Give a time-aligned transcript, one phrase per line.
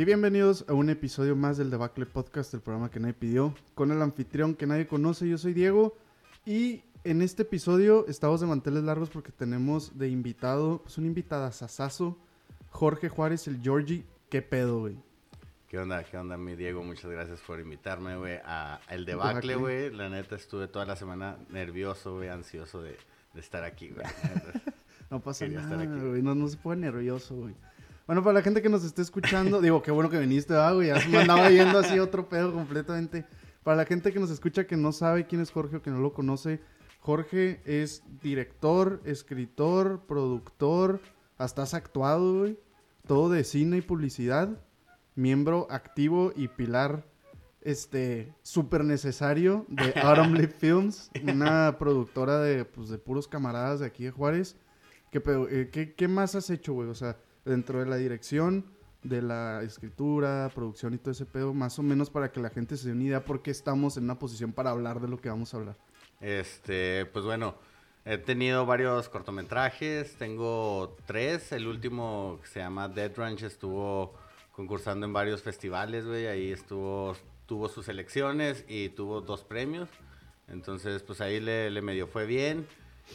[0.00, 3.92] Y bienvenidos a un episodio más del Debacle Podcast, el programa que nadie pidió, con
[3.92, 5.28] el anfitrión que nadie conoce.
[5.28, 5.94] Yo soy Diego
[6.46, 11.52] y en este episodio estamos de manteles largos porque tenemos de invitado, pues un invitada
[11.52, 12.16] sasazo,
[12.70, 14.06] Jorge Juárez, el Georgie.
[14.30, 14.96] ¿Qué pedo, güey?
[15.68, 16.02] ¿Qué onda?
[16.02, 16.82] ¿Qué onda, mi Diego?
[16.82, 19.90] Muchas gracias por invitarme, güey, a El Debacle, güey.
[19.94, 22.96] La neta, estuve toda la semana nervioso, güey, ansioso de,
[23.34, 24.06] de estar aquí, güey.
[25.10, 26.22] No pasa Quería nada, güey.
[26.22, 27.54] No, no se pone nervioso, güey.
[28.06, 30.88] Bueno, para la gente que nos esté escuchando, digo, qué bueno que viniste, ah, güey.
[30.88, 33.24] Ya se me andaba yendo así otro pedo completamente.
[33.62, 36.00] Para la gente que nos escucha que no sabe quién es Jorge o que no
[36.00, 36.60] lo conoce,
[37.00, 41.00] Jorge es director, escritor, productor,
[41.38, 42.58] hasta has actuado, güey.
[43.06, 44.48] Todo de cine y publicidad.
[45.14, 47.04] Miembro activo y pilar,
[47.62, 53.86] este, súper necesario de Autumn Leaf Films, una productora de, pues, de puros camaradas de
[53.86, 54.56] aquí de Juárez.
[55.10, 55.48] ¿Qué, pedo?
[55.48, 56.88] Eh, ¿qué, qué más has hecho, güey?
[56.88, 57.16] O sea,
[57.50, 58.64] dentro de la dirección,
[59.02, 62.76] de la escritura, producción y todo ese pedo, más o menos para que la gente
[62.76, 65.28] se dé una idea por qué estamos en una posición para hablar de lo que
[65.28, 65.76] vamos a hablar.
[66.20, 67.56] Este, pues bueno,
[68.04, 71.52] he tenido varios cortometrajes, tengo tres.
[71.52, 74.14] El último que se llama Dead Ranch estuvo
[74.52, 76.26] concursando en varios festivales, güey.
[76.26, 79.88] Ahí estuvo, tuvo sus elecciones y tuvo dos premios.
[80.48, 82.66] Entonces, pues ahí le, le medio fue bien.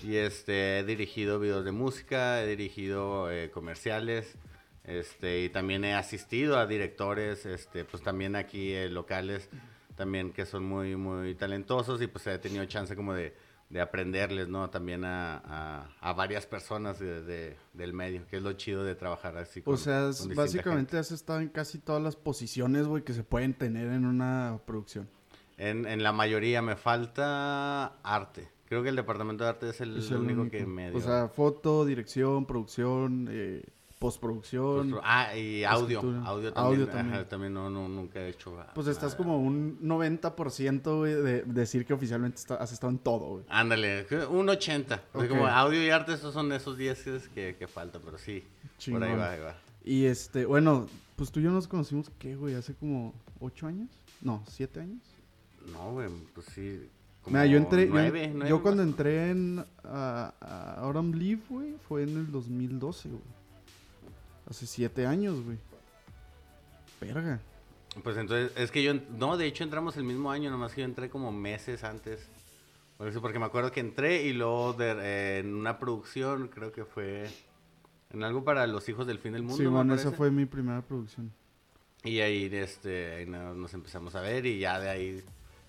[0.04, 4.36] Y este, he dirigido videos de música, he dirigido eh, comerciales.
[4.84, 9.50] Este, y también he asistido a directores, este, pues también aquí eh, locales,
[9.96, 13.34] también que son muy, muy talentosos y pues he tenido chance como de,
[13.70, 14.70] de aprenderles, ¿no?
[14.70, 18.94] También a, a, a varias personas de, de- del medio, que es lo chido de
[18.94, 19.64] trabajar así.
[19.66, 23.14] O sea, con es- distinta básicamente has estado en casi todas las posiciones, güey, que
[23.14, 25.10] se pueden tener en una producción.
[25.58, 28.50] En, en la mayoría me falta arte.
[28.68, 30.98] Creo que el departamento de arte es el, Es el único, que me dio.
[30.98, 33.64] O sea, foto, dirección, producción, eh,
[34.00, 34.96] postproducción.
[35.04, 36.00] Ah, y audio.
[36.00, 36.26] escritura.
[36.28, 36.90] Audio Audio también.
[36.92, 37.14] también.
[37.16, 38.58] Ajá, también no, no, nunca he hecho.
[38.74, 43.26] Pues estás como un 90% güey, de decir que oficialmente está- has estado en todo,
[43.30, 43.46] güey.
[43.50, 45.04] Ándale, un 80.
[45.14, 45.30] O sea, Ok.
[45.30, 48.42] como audio y arte, esos son esos 10 que, que faltan, pero sí.
[48.42, 49.20] Por ahí Chingón.
[49.20, 49.56] va, ahí va.
[49.84, 52.56] Y este, bueno, pues tú y yo nos conocimos, ¿qué, güey?
[52.56, 53.90] Hace como 8 años?
[54.22, 55.02] No, 7 años.
[55.72, 56.90] No, güey, pues sí.
[57.28, 57.90] Mira, yo entré,
[58.48, 63.22] yo- cuando entré en a, a Autumn Leaf, güey, fue en el 2012, güey.
[64.50, 65.58] Hace 7 años, güey.
[67.02, 67.40] Verga.
[68.04, 70.86] Pues entonces, es que yo, no, de hecho entramos el mismo año, nomás que yo
[70.86, 72.28] entré como meses antes.
[72.98, 77.30] Porque me acuerdo que entré y luego de, eh, en una producción, creo que fue
[78.12, 79.58] en algo para los hijos del fin del mundo.
[79.58, 81.32] Sí, bueno, esa fue mi primera producción.
[82.04, 85.24] Y ahí, este, ahí nos empezamos a ver y ya de ahí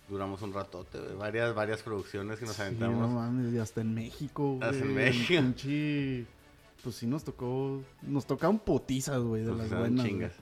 [0.08, 2.98] duramos un ratote, güey, varias, varias producciones que nos Sí, aventamos.
[2.98, 4.68] no mames, y hasta en México, güey.
[4.68, 5.42] Hasta en México.
[5.42, 6.26] pinche-
[6.84, 10.00] Pues sí nos tocó, nos tocaban putizas, güey, de Pues, las buenas.
[10.00, 10.06] güey.
[10.12, 10.32] chingas.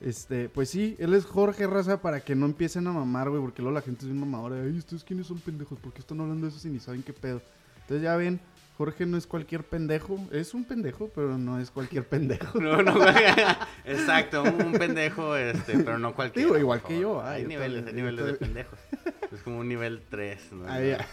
[0.00, 3.62] Este, pues sí, él es Jorge Raza para que no empiecen a mamar, güey, porque
[3.62, 4.62] luego la gente es bien mamadora.
[4.62, 5.78] Ay, ¿ustedes quiénes son pendejos?
[5.78, 7.40] ¿Por qué están hablando de eso si ni saben qué pedo?
[7.82, 8.40] Entonces ya ven,
[8.76, 10.18] Jorge no es cualquier pendejo.
[10.32, 12.60] Es un pendejo, pero no es cualquier pendejo.
[12.60, 12.94] No, no.
[13.84, 16.46] Exacto, un, pendejo, este, pero no cualquiera.
[16.46, 18.78] Digo, igual que yo, ah, Hay yo niveles, también, hay niveles de pendejos.
[19.32, 20.64] Es como un nivel 3, ¿no?
[20.66, 21.06] Ah, ya.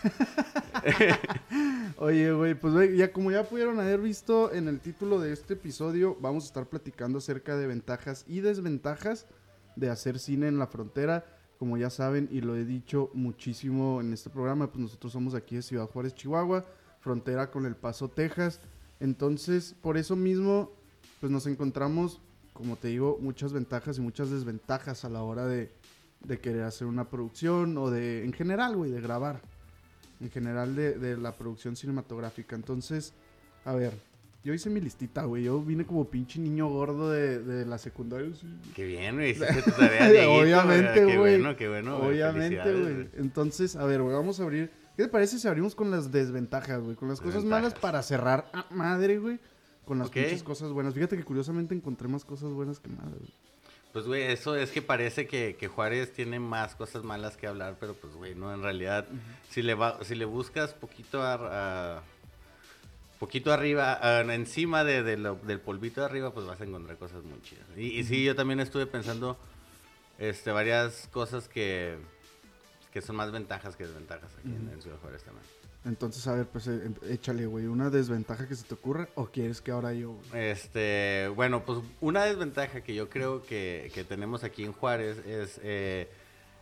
[1.97, 5.53] Oye, güey, pues güey, ya como ya pudieron haber visto en el título de este
[5.53, 9.28] episodio, vamos a estar platicando acerca de ventajas y desventajas
[9.75, 11.25] de hacer cine en la frontera.
[11.59, 15.57] Como ya saben y lo he dicho muchísimo en este programa, pues nosotros somos aquí
[15.57, 16.66] de Ciudad Juárez, Chihuahua,
[17.01, 18.59] frontera con El Paso, Texas.
[19.00, 20.72] Entonces, por eso mismo,
[21.19, 22.22] pues nos encontramos,
[22.53, 25.72] como te digo, muchas ventajas y muchas desventajas a la hora de,
[26.23, 29.41] de querer hacer una producción o de, en general, güey, de grabar
[30.22, 32.56] en general de, de la producción cinematográfica.
[32.56, 33.13] Entonces,
[33.66, 33.91] a ver,
[34.44, 35.44] yo hice mi listita, güey.
[35.45, 38.29] Yo vine como pinche niño gordo de, de la secundaria.
[38.35, 38.47] sí.
[38.75, 39.31] Qué bien, güey.
[39.31, 41.17] Hiciste tu tarea, Dieguito, Obviamente, Qué güey.
[41.17, 41.97] bueno, qué bueno.
[41.97, 43.09] Obviamente, güey.
[43.17, 44.70] Entonces, a ver, güey, vamos a abrir.
[44.97, 46.96] ¿Qué te parece si abrimos con las desventajas, güey?
[46.96, 48.49] Con las cosas malas para cerrar.
[48.53, 49.40] Ah, madre, güey.
[49.85, 50.93] Con las pinches cosas buenas.
[50.93, 53.34] Fíjate que curiosamente encontré más cosas buenas que malas, güey.
[53.93, 57.76] Pues, güey, eso es que parece que, que Juárez tiene más cosas malas que hablar,
[57.79, 59.05] pero pues, güey, no, en realidad,
[59.49, 62.03] si, le va, si le buscas poquito a, a-
[63.20, 66.97] poquito arriba, a- encima de, de lo- del polvito de arriba, pues vas a encontrar
[66.97, 67.66] cosas muy chidas.
[67.76, 69.38] Y, y sí, yo también estuve pensando
[70.20, 71.97] este, varias cosas que,
[72.91, 75.46] que son más ventajas que desventajas aquí en- en, Ciudad Juárez también.
[75.84, 77.66] Entonces, a ver, pues eh, échale, güey.
[77.66, 80.43] ¿Una desventaja que se te ocurra o quieres que ahora yo, güey?
[80.49, 85.59] Este, bueno, pues una desventaja que yo creo que, que tenemos aquí en Juárez es
[85.64, 86.08] eh,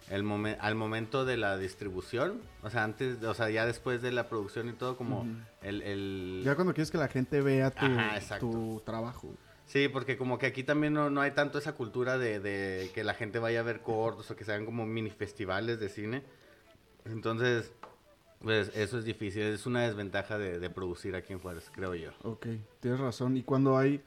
[0.10, 4.12] el momen- al momento de la distribución, o sea, antes, o sea, ya después de
[4.14, 5.28] la producción y todo, como
[5.64, 9.34] el, el- Ya cuando quieres que la gente vea tu, Ajá, tu trabajo.
[9.70, 13.04] Sí, porque como que aquí también no, no hay tanto esa cultura de, de, que
[13.04, 16.24] la gente vaya a ver cortos o que sean como mini festivales de cine.
[17.06, 17.72] Entonces,
[18.42, 22.10] pues eso es difícil, es una desventaja de, de producir aquí en Juárez, creo yo.
[22.24, 22.48] Ok,
[22.80, 23.38] tienes razón.
[23.38, 24.02] Y cuando hay,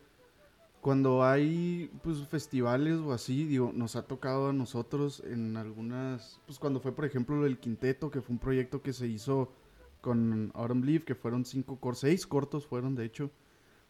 [0.80, 6.58] cuando hay pues festivales o así, digo, nos ha tocado a nosotros en algunas, pues
[6.58, 9.52] cuando fue por ejemplo el Quinteto, que fue un proyecto que se hizo
[10.00, 13.30] con Autumn Leaf, que fueron cinco, seis cortos fueron de hecho.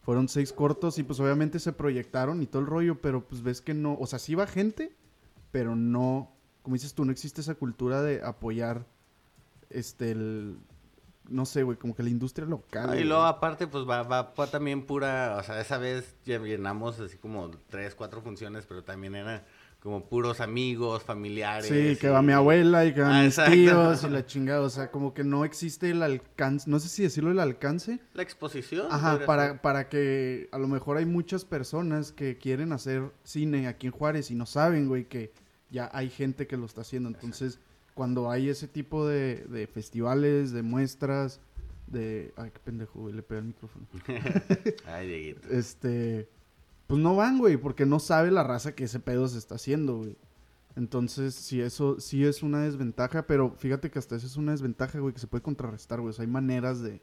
[0.03, 3.61] Fueron seis cortos y pues obviamente se proyectaron y todo el rollo, pero pues ves
[3.61, 4.95] que no, o sea, sí va gente,
[5.51, 8.85] pero no, como dices tú, no existe esa cultura de apoyar
[9.69, 10.57] este el
[11.29, 12.89] no sé, güey, como que la industria local.
[12.89, 17.17] Ah, y luego aparte, pues va, va, también pura, o sea, esa vez llenamos así
[17.17, 19.43] como tres, cuatro funciones, pero también eran
[19.83, 21.67] como puros amigos, familiares.
[21.67, 24.69] Sí, que va mi abuela y que van ah, mis tíos y la chingada, o
[24.69, 27.99] sea, como que no existe el alcance, no sé si decirlo el alcance.
[28.13, 28.87] La exposición.
[28.89, 33.87] Ajá, para, para que a lo mejor hay muchas personas que quieren hacer cine aquí
[33.87, 35.33] en Juárez y no saben, güey, que
[35.69, 37.59] ya hay gente que lo está haciendo, entonces
[37.93, 41.41] cuando hay ese tipo de, de festivales, de muestras,
[41.87, 42.33] de...
[42.37, 43.85] Ay, qué pendejo, güey, le pega el micrófono.
[44.85, 45.47] Ay, Dieguito.
[45.51, 46.29] Este...
[46.93, 49.97] Pues no van, güey, porque no sabe la raza que ese pedo se está haciendo,
[49.97, 50.15] güey.
[50.75, 54.99] Entonces, sí, eso sí es una desventaja, pero fíjate que hasta eso es una desventaja,
[54.99, 56.11] güey, que se puede contrarrestar, güey.
[56.11, 57.01] O sea, hay maneras de,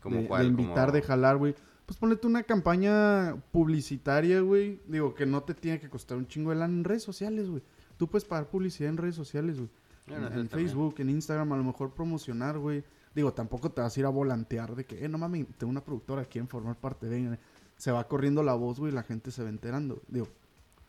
[0.00, 0.42] ¿Cómo de, cuál?
[0.42, 1.54] de invitar, de jalar, güey.
[1.86, 4.80] Pues ponete una campaña publicitaria, güey.
[4.88, 7.62] Digo, que no te tiene que costar un chingo de lana en redes sociales, güey.
[7.96, 9.70] Tú puedes pagar publicidad en redes sociales, güey.
[10.08, 10.48] Bueno, en.
[10.48, 12.82] Facebook, en Instagram, a lo mejor promocionar, güey.
[13.14, 15.84] Digo, tampoco te vas a ir a volantear de que, eh, no mames, tengo una
[15.84, 17.38] productora, quieren formar parte de ella.
[17.76, 20.02] Se va corriendo la voz, güey, y la gente se va enterando.
[20.08, 20.28] Digo,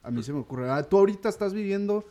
[0.04, 0.70] a mí se me ocurre.
[0.70, 2.06] Ah, tú ahorita estás viviendo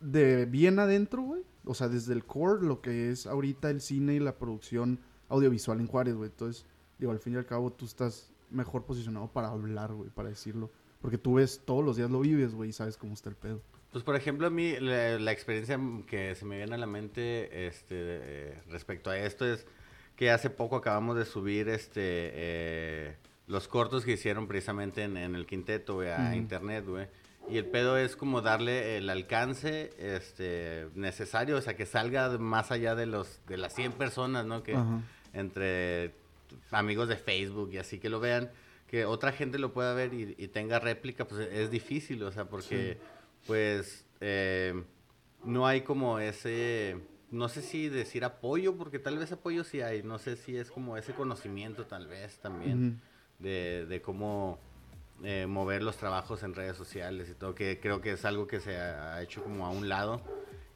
[0.00, 1.42] de bien adentro, güey.
[1.64, 5.80] O sea, desde el core, lo que es ahorita el cine y la producción audiovisual
[5.80, 6.30] en Juárez, güey.
[6.30, 6.64] Entonces,
[6.98, 10.70] digo, al fin y al cabo, tú estás mejor posicionado para hablar, güey, para decirlo.
[11.00, 13.60] Porque tú ves todos los días lo vives, güey, y sabes cómo está el pedo.
[13.92, 17.94] Pues por ejemplo, a mí la, experiencia que se me viene a la mente este,
[17.96, 19.66] eh, respecto a esto es
[20.14, 23.16] que hace poco acabamos de subir este eh,
[23.48, 27.06] los cortos que hicieron precisamente en, en el quinteto, güey, a internet, güey.
[27.50, 32.70] Y el pedo es como darle el alcance este, necesario, o sea, que salga más
[32.70, 34.62] allá de los de las 100 personas, ¿no?
[34.62, 35.00] Que Ajá.
[35.32, 36.12] entre
[36.70, 38.50] amigos de Facebook y así que lo vean,
[38.86, 42.44] que otra gente lo pueda ver y, y tenga réplica, pues es difícil, o sea,
[42.44, 42.98] porque
[43.46, 44.84] pues eh,
[45.42, 46.98] no hay como ese,
[47.30, 50.70] no sé si decir apoyo, porque tal vez apoyo sí hay, no sé si es
[50.70, 53.00] como ese conocimiento tal vez también
[53.38, 54.58] de, de cómo
[55.24, 58.60] eh, mover los trabajos en redes sociales y todo, que creo que es algo que
[58.60, 60.20] se ha hecho como a un lado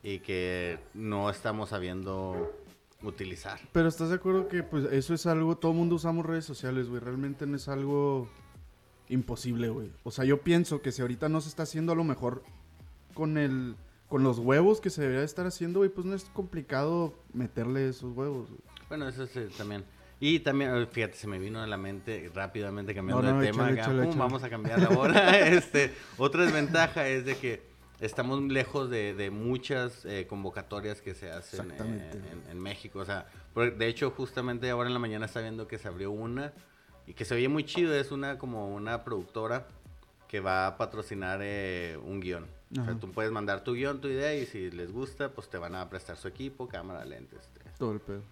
[0.03, 2.53] y que no estamos sabiendo
[3.03, 3.61] utilizar.
[3.73, 7.01] Pero estás de acuerdo que pues eso es algo, todo mundo usamos redes sociales, güey,
[7.01, 8.29] realmente no es algo
[9.09, 9.93] imposible, güey.
[10.03, 12.43] O sea, yo pienso que si ahorita no se está haciendo a lo mejor
[13.15, 13.77] con el
[14.09, 18.15] con los huevos que se debería estar haciendo, güey, pues no es complicado meterle esos
[18.15, 18.49] huevos.
[18.51, 18.61] güey.
[18.89, 19.85] Bueno, eso sí, también.
[20.25, 23.47] Y también, eh, fíjate, se me vino a la mente rápidamente cambiando No, no, de
[23.49, 23.65] tema.
[23.65, 24.19] échale, acá, échale, pum, échale.
[24.21, 25.39] Vamos a cambiar la hora.
[25.49, 27.61] este, otra desventaja es de que
[27.99, 32.13] estamos lejos de, de muchas eh, convocatorias que se hacen en,
[32.49, 33.01] en México.
[33.01, 33.27] O sea,
[33.57, 36.53] de hecho, justamente ahora en la mañana está viendo que se abrió una
[37.05, 37.93] y que se oye muy chido.
[37.93, 39.67] Es una como una productora
[40.29, 42.47] que va a patrocinar eh, un guion.
[42.81, 45.59] O sea, tú puedes mandar tu guion, tu idea y si les gusta, pues te
[45.59, 47.41] van a prestar su equipo, cámara, lentes.
[47.41, 47.61] este.
[47.77, 48.23] Todo el pedo.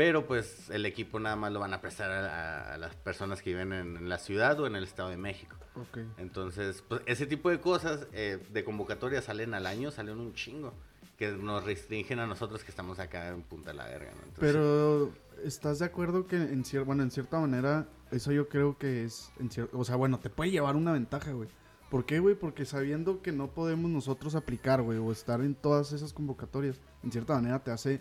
[0.00, 3.50] Pero pues el equipo nada más lo van a prestar a, a las personas que
[3.50, 5.56] viven en, en la ciudad o en el Estado de México.
[5.74, 5.98] Ok.
[6.16, 10.72] Entonces, pues ese tipo de cosas eh, de convocatoria salen al año, salen un chingo.
[11.18, 14.10] Que nos restringen a nosotros que estamos acá en punta de la verga.
[14.12, 14.22] ¿no?
[14.24, 15.12] Entonces, Pero
[15.44, 19.30] ¿estás de acuerdo que en cier- bueno, en cierta manera eso yo creo que es
[19.38, 21.50] en o sea, bueno, te puede llevar una ventaja, güey.
[21.90, 22.36] ¿Por qué, güey?
[22.36, 27.12] Porque sabiendo que no podemos nosotros aplicar, güey, o estar en todas esas convocatorias, en
[27.12, 28.00] cierta manera te hace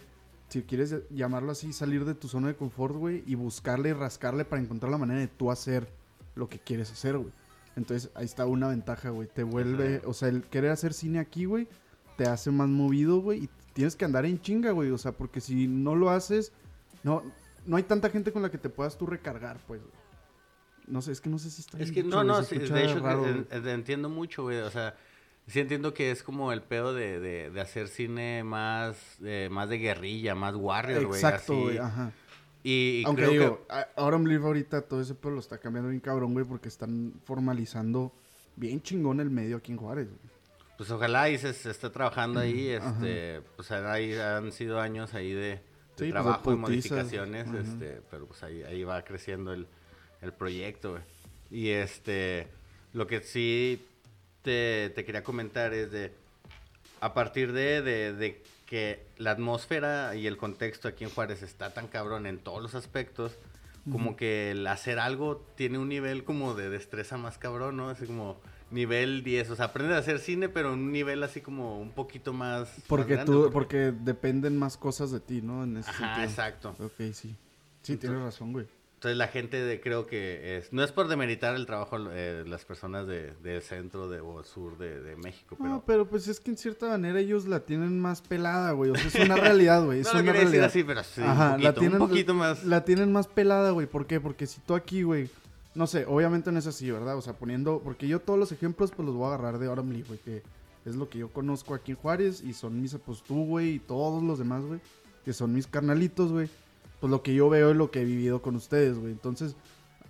[0.49, 4.45] si quieres llamarlo así, salir de tu zona de confort, güey, y buscarle y rascarle
[4.45, 5.87] para encontrar la manera de tú hacer
[6.35, 7.31] lo que quieres hacer, güey.
[7.75, 9.27] Entonces, ahí está una ventaja, güey.
[9.27, 10.07] Te vuelve, Ajá.
[10.07, 11.67] o sea, el querer hacer cine aquí, güey,
[12.17, 14.91] te hace más movido, güey, y tienes que andar en chinga, güey.
[14.91, 16.51] O sea, porque si no lo haces,
[17.03, 17.23] no,
[17.65, 19.81] no hay tanta gente con la que te puedas tú recargar, pues.
[20.87, 22.83] No sé, es que no sé si está Es bien que no, no, sí, de
[22.83, 24.57] hecho raro, eh, eh, entiendo mucho, güey.
[24.57, 24.95] O sea,
[25.49, 29.69] sí entiendo que es como el pedo de, de, de hacer cine más, eh, más
[29.69, 31.19] de guerrilla, más warrior, güey.
[31.19, 32.11] Exacto, güey, ajá.
[32.63, 35.89] Y, y Aunque creo digo, a- Autumn Leaf ahorita todo ese pedo lo está cambiando
[35.89, 38.13] bien cabrón, güey, porque están formalizando
[38.55, 40.19] bien chingón el medio aquí en Juárez, güey.
[40.19, 42.89] que, pues ojalá y se, se esté trabajando ahí, Ajá.
[42.91, 45.61] este, pues ahí han sido años ahí de, de Sí,
[45.95, 47.59] pues, de trabajo y modificaciones, Ajá.
[47.59, 49.67] este, pero pues ahí, ahí va creciendo el,
[50.21, 51.03] el proyecto, güey.
[51.51, 52.47] Y este,
[52.93, 53.85] lo que sí
[54.41, 56.13] te, te quería comentar es de,
[57.01, 61.73] a partir de, de, de que la atmósfera y el contexto aquí en Juárez está
[61.73, 63.37] tan cabrón en todos los aspectos,
[63.91, 67.89] como que el hacer algo tiene un nivel como de destreza más cabrón, ¿no?
[67.89, 71.41] Así como nivel 10, o sea, aprender a hacer cine, pero en un nivel así
[71.41, 72.69] como un poquito más...
[72.87, 75.63] Porque más tú, porque dependen más cosas de ti, ¿no?
[75.63, 76.29] En ese Ajá, sentido.
[76.29, 76.75] exacto.
[76.79, 77.35] Ok, sí.
[77.81, 78.67] Sí, tienes razón, güey.
[78.99, 82.65] Entonces la gente de, creo que es, no es por demeritar el trabajo de las
[82.65, 85.69] personas de, del centro de, o sur de, de México, pero...
[85.69, 88.91] No, pero pues es que en cierta manera ellos la tienen más pelada, güey.
[88.91, 89.99] O sea, es una realidad, güey.
[90.01, 90.65] Es no lo una quería decir realidad.
[90.65, 92.65] así, pero sí, Ajá, un, poquito, la tienen, un poquito más...
[92.65, 93.87] La tienen más pelada, güey.
[93.87, 94.19] ¿Por qué?
[94.19, 95.29] Porque si tú aquí, güey.
[95.75, 97.15] No sé, obviamente no es así, ¿verdad?
[97.15, 97.79] O sea, poniendo.
[97.81, 100.19] Porque yo todos los ejemplos, pues los voy a agarrar de Oramly, güey.
[100.19, 100.43] Que
[100.85, 102.41] es lo que yo conozco aquí en Juárez.
[102.43, 103.75] Y son mis, pues tú, güey.
[103.75, 104.81] Y todos los demás, güey.
[105.23, 106.49] Que son mis carnalitos, güey.
[106.99, 109.11] Pues lo que yo veo es lo que he vivido con ustedes, güey.
[109.11, 109.55] Entonces,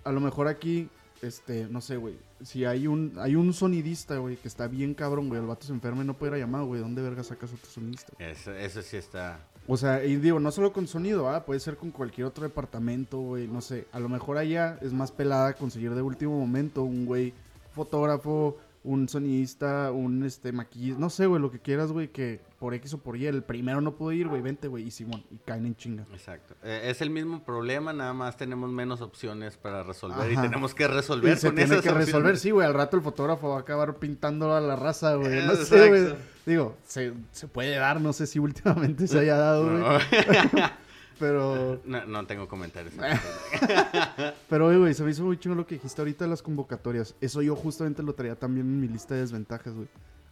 [0.04, 0.88] a lo mejor aquí,
[1.22, 2.16] este, no sé, güey.
[2.42, 5.40] Si hay un, hay un sonidista, güey, que está bien cabrón, güey.
[5.40, 6.80] El vato se enferma y no puede ir a llamar, güey.
[6.80, 8.12] ¿Dónde verga sacas otro sonidista?
[8.18, 9.40] Eso, eso sí está...
[9.66, 11.44] O sea, y digo, no solo con sonido, ¿ah?
[11.44, 13.86] puede ser con cualquier otro departamento, güey, no sé.
[13.92, 17.34] A lo mejor allá es más pelada conseguir de último momento un güey
[17.72, 22.72] fotógrafo, un sonidista, un este maquillista, no sé, güey, lo que quieras, güey, que por
[22.74, 25.36] X o por Y, el primero no pudo ir, güey, vente, güey, y Simón, y
[25.38, 26.06] caen en chinga.
[26.12, 26.54] Exacto.
[26.62, 30.88] Eh, es el mismo problema, nada más tenemos menos opciones para resolver y tenemos que
[30.88, 33.58] resolver Y se con tiene esas que resolver, sí, güey, al rato el fotógrafo va
[33.58, 36.14] a acabar pintando a la raza, güey, no sé, güey.
[36.46, 39.98] Digo, se, se puede dar, no sé si últimamente se haya dado, güey, No.
[41.20, 41.80] pero...
[41.84, 42.94] No, no tengo comentarios.
[44.48, 47.14] Pero, oye, güey, se me hizo muy chingo lo que dijiste ahorita de las convocatorias.
[47.20, 49.88] Eso yo justamente lo traía también en mi lista de desventajas, güey.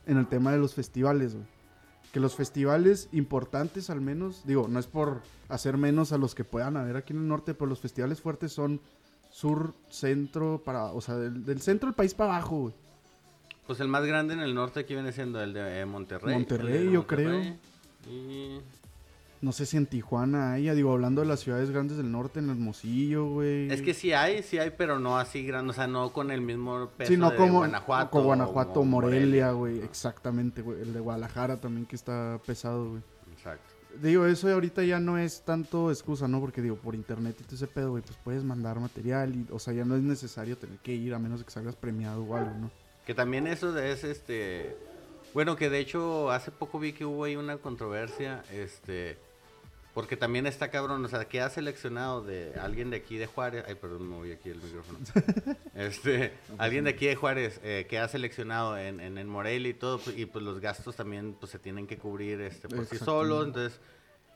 [0.06, 1.46] En el tema de los festivales, güey.
[2.12, 6.42] Que los festivales importantes, al menos, digo, no es por hacer menos a los que
[6.42, 8.80] puedan haber aquí en el norte, pero los festivales fuertes son
[9.30, 12.74] sur, centro, para, o sea, del, del centro del país para abajo, güey.
[13.66, 16.34] Pues el más grande en el norte aquí viene siendo el de eh, Monterrey.
[16.34, 17.42] Monterrey, el de yo creo.
[18.10, 18.60] Y
[19.40, 22.40] No sé si en Tijuana hay, ya digo, hablando de las ciudades grandes del norte,
[22.40, 23.70] en Hermosillo, güey.
[23.70, 26.40] Es que sí hay, sí hay, pero no así grande, o sea, no con el
[26.40, 28.10] mismo peso Sí, no de como Guanajuato.
[28.10, 29.80] con Guanajuato, o Morelia, güey.
[29.80, 30.80] Exactamente, güey.
[30.80, 33.02] El de Guadalajara también que está pesado, güey.
[33.32, 33.74] Exacto.
[34.02, 36.40] Digo, eso ahorita ya no es tanto excusa, ¿no?
[36.40, 39.58] Porque digo, por internet y todo ese pedo, güey, pues puedes mandar material y, o
[39.58, 42.36] sea, ya no es necesario tener que ir a menos de que salgas premiado o
[42.36, 42.70] algo, ¿no?
[43.06, 44.76] Que también eso es este.
[45.32, 49.18] Bueno, que de hecho hace poco vi que hubo ahí una controversia, este.
[49.94, 53.64] Porque también está cabrón, o sea, que ha seleccionado de alguien de aquí de Juárez.
[53.66, 54.98] Ay, perdón, me voy aquí el micrófono.
[55.74, 59.74] Este, alguien de aquí de Juárez eh, que ha seleccionado en, en, en Morelia y
[59.74, 62.98] todo, pues, y pues los gastos también pues se tienen que cubrir este por sí
[62.98, 63.80] solos, entonces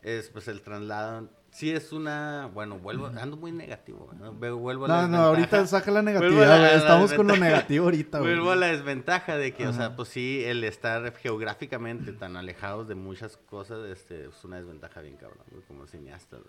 [0.03, 1.29] es pues el traslado.
[1.51, 4.33] Sí es una, bueno, vuelvo, ando muy negativo, ¿no?
[4.33, 8.21] Vuelvo a la No, no, ahorita saca la negatividad, la- Estamos con lo negativo ahorita,
[8.21, 8.31] güey.
[8.33, 12.89] Vuelvo a la desventaja de que, o sea, pues sí, el estar geográficamente tan alejados
[12.89, 16.39] de muchas cosas este, es una desventaja bien cabrón, güey, como cineasta.
[16.39, 16.49] güey.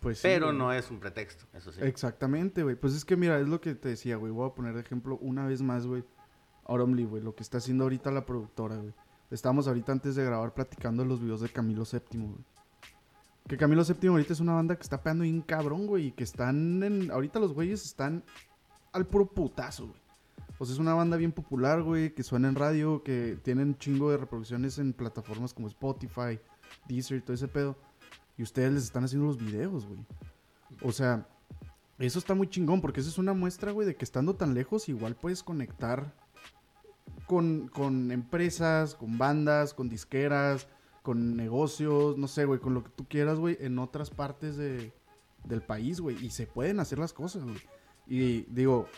[0.00, 1.80] Pues sí, Pero no es un pretexto, eso sí.
[1.82, 2.76] Exactamente, güey.
[2.76, 4.30] Pues es que mira, es lo que te decía, güey.
[4.30, 6.04] Voy a poner de ejemplo una vez más, güey.
[6.66, 7.22] Auronly, güey.
[7.22, 8.92] Lo que está haciendo ahorita la productora, güey.
[9.30, 12.44] Estamos ahorita antes de grabar platicando de los videos de Camilo VII, güey.
[13.48, 16.06] Que Camilo VII ahorita es una banda que está pegando bien cabrón, güey.
[16.06, 17.10] Y que están en...
[17.10, 18.24] Ahorita los güeyes están
[18.92, 20.00] al puro putazo, güey.
[20.58, 22.14] Sea, es una banda bien popular, güey.
[22.14, 26.38] Que suena en radio, que tienen chingo de reproducciones en plataformas como Spotify,
[26.88, 27.76] Deezer y todo ese pedo.
[28.38, 30.00] Y ustedes les están haciendo los videos, güey.
[30.82, 31.28] O sea,
[31.98, 34.88] eso está muy chingón porque eso es una muestra, güey, de que estando tan lejos
[34.88, 36.12] igual puedes conectar
[37.26, 40.66] con, con empresas, con bandas, con disqueras,
[41.04, 44.90] con negocios, no sé, güey, con lo que tú quieras, güey, en otras partes de,
[45.44, 46.16] del país, güey.
[46.24, 47.58] Y se pueden hacer las cosas, güey.
[48.06, 48.88] Y digo,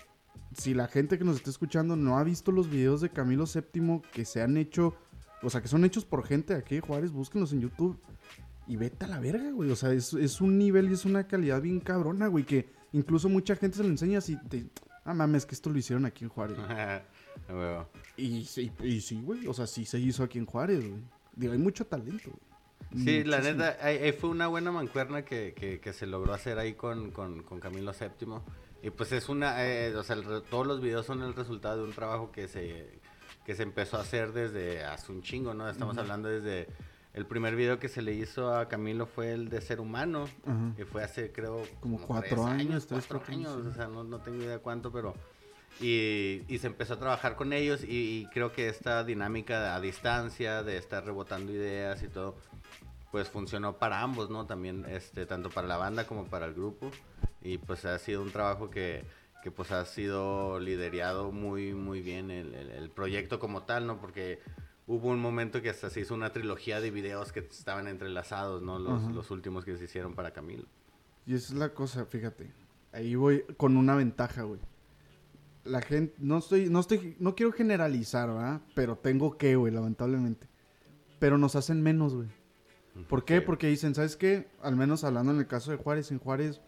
[0.57, 4.03] si la gente que nos está escuchando no ha visto los videos de Camilo VII
[4.13, 4.95] que se han hecho,
[5.43, 8.01] o sea, que son hechos por gente de aquí de Juárez, búsquenlos en YouTube.
[8.69, 9.73] Y vete a la verga, güey.
[9.73, 12.45] O sea, es, es un nivel y es una calidad bien cabrona, güey.
[12.45, 14.39] Que incluso mucha gente se lo enseña así.
[14.49, 14.71] Te,
[15.05, 16.57] ah, mames, que esto lo hicieron aquí en Juárez.
[16.57, 16.69] güey".
[17.49, 17.89] A huevo.
[18.17, 19.49] y, sí, y sí, güey.
[19.49, 21.03] O sea, sí se hizo aquí en Juárez, güey.
[21.37, 22.31] Digo, hay mucho talento.
[22.93, 23.65] Sí, la Muchísimo.
[23.65, 27.43] neta, ahí, fue una buena mancuerna que, que, que se logró hacer ahí con, con,
[27.43, 28.39] con Camilo VII.
[28.83, 31.85] Y pues es una, eh, o sea, el todos los videos son el resultado de
[31.85, 33.01] un trabajo que se,
[33.45, 35.69] que se empezó a hacer desde hace un chingo, ¿no?
[35.69, 36.69] Estamos hablando desde,
[37.17, 40.27] el primer video que se le hizo a Camilo fue el de Ser Humano.
[40.45, 40.75] Ajá.
[40.79, 44.05] Y fue hace, creo, Como tres cuatro años, tres, cuatro años, años, o sea, no,
[44.05, 45.15] no tengo idea cuánto, pero...
[45.81, 49.81] Y, y se empezó a trabajar con ellos y, y creo que esta dinámica a
[49.81, 52.37] distancia, de estar rebotando ideas y todo,
[53.11, 54.47] pues funcionó para ambos, ¿no?
[54.47, 56.91] También, este, tanto para la banda como para el grupo.
[57.43, 59.05] Y pues ha sido un trabajo que,
[59.43, 64.01] que pues ha sido liderado muy, muy bien el, el- el proyecto como tal, ¿no?
[64.01, 64.41] Porque
[64.87, 68.79] hubo un momento que hasta se hizo una trilogía de videos que estaban entrelazados, ¿no?
[68.79, 69.13] Los, Ajá.
[69.13, 70.65] los últimos que se hicieron para Camilo.
[71.27, 72.51] Y esa es la cosa, fíjate.
[72.93, 74.61] Ahí voy con una ventaja, güey.
[75.67, 78.61] La gente, no estoy, no estoy, no quiero generalizar, ¿verdad?
[78.75, 80.47] Pero tengo que, güey, lamentablemente.
[81.19, 82.29] Pero nos hacen menos, güey.
[83.09, 83.39] ¿Por qué?
[83.39, 83.45] Sí.
[83.45, 84.49] Porque dicen, ¿sabes qué?
[84.63, 86.61] Al menos hablando en el caso de Juárez, en Juárez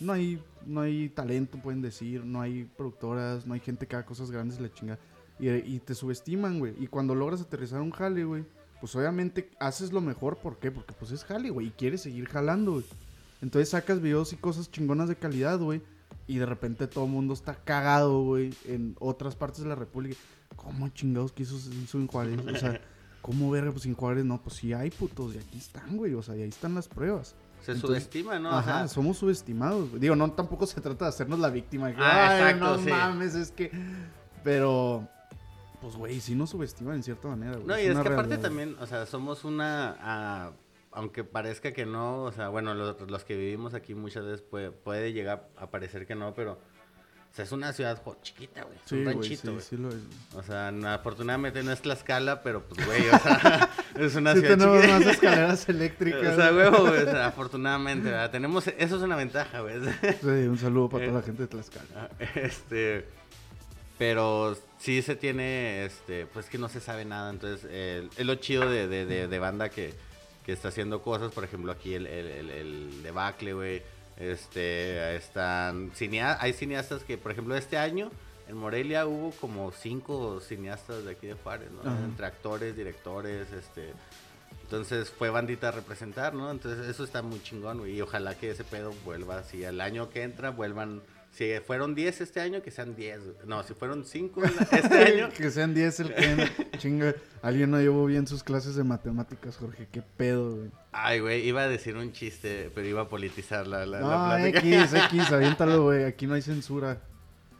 [0.00, 4.06] no hay, no hay talento, pueden decir, no hay productoras, no hay gente que haga
[4.06, 4.98] cosas grandes la chinga.
[5.38, 6.74] Y, y te subestiman, güey.
[6.78, 8.44] Y cuando logras aterrizar un jale, güey,
[8.80, 10.36] pues obviamente haces lo mejor.
[10.38, 10.70] ¿Por qué?
[10.70, 12.84] Porque pues es jale, güey, y quieres seguir jalando, güey.
[13.40, 15.82] Entonces sacas videos y cosas chingonas de calidad, güey.
[16.32, 20.16] Y de repente todo el mundo está cagado, güey, en otras partes de la República.
[20.56, 22.40] ¿Cómo chingados que hizo, hizo en Juárez?
[22.46, 22.80] O sea,
[23.20, 23.70] ¿cómo verga?
[23.70, 26.14] Pues en Juárez no, pues sí hay putos, y aquí están, güey.
[26.14, 27.34] O sea, y ahí están las pruebas.
[27.62, 28.50] Se Entonces, subestima, ¿no?
[28.50, 29.90] Ajá, somos subestimados.
[29.90, 30.00] güey.
[30.00, 31.88] Digo, no, tampoco se trata de hacernos la víctima.
[31.88, 32.90] De que, Ah, Ay, exacto, no sí.
[32.90, 33.70] mames, es que...
[34.42, 35.06] Pero,
[35.80, 37.66] pues, güey, sí nos subestiman en cierta manera, güey.
[37.66, 40.50] No, y es que aparte también, o sea, somos una, ah,
[40.92, 44.70] aunque parezca que no, o sea, bueno, los, los que vivimos aquí muchas veces puede,
[44.70, 48.76] puede llegar a parecer que no, pero, o sea, es una ciudad jo- chiquita, güey,
[48.84, 49.92] Sí, un güey, ranchito, sí, güey.
[49.92, 50.08] sí.
[50.36, 54.50] O sea, no- afortunadamente no es Tlaxcala, pero pues, güey, o sea, es una ciudad
[54.50, 54.98] tenemos chiquita.
[54.98, 56.32] más escaleras eléctricas.
[56.32, 58.30] O sea, güey, o sea, afortunadamente, ¿verdad?
[58.30, 59.76] Tenemos, eso es una ventaja, güey.
[60.20, 61.86] Sí, un saludo para toda Eh, la gente de Tlaxcala.
[61.96, 63.06] Ah, Este,
[63.98, 68.34] pero sí se tiene, este, pues que no se sabe nada, entonces eh, es lo
[68.36, 69.94] chido de, de, de, de banda que,
[70.44, 73.82] que está haciendo cosas, por ejemplo aquí el, el, el, el debacle, güey,
[74.16, 78.10] este, están, cinea- hay cineastas que, por ejemplo, este año
[78.48, 81.80] en Morelia hubo como cinco cineastas de aquí de Juárez, ¿no?
[81.88, 82.04] Ajá.
[82.04, 83.92] Entre actores, directores, este...
[84.64, 86.50] Entonces fue bandita a representar, ¿no?
[86.50, 87.96] Entonces eso está muy chingón, güey.
[87.96, 89.62] Y ojalá que ese pedo vuelva así.
[89.64, 91.02] El año que entra vuelvan.
[91.32, 93.20] Si fueron 10 este año, que sean 10.
[93.24, 93.36] güey.
[93.46, 95.30] No, si fueron 5 este año.
[95.30, 97.14] que sean 10 el que chinga.
[97.40, 99.88] Alguien no llevó bien sus clases de matemáticas, Jorge.
[99.90, 100.70] Qué pedo, güey.
[100.92, 104.52] Ay, güey, iba a decir un chiste, pero iba a politizar la, la, la No,
[104.52, 104.58] plática.
[104.58, 106.04] X, X, aviéntalo, güey.
[106.04, 107.00] Aquí no hay censura.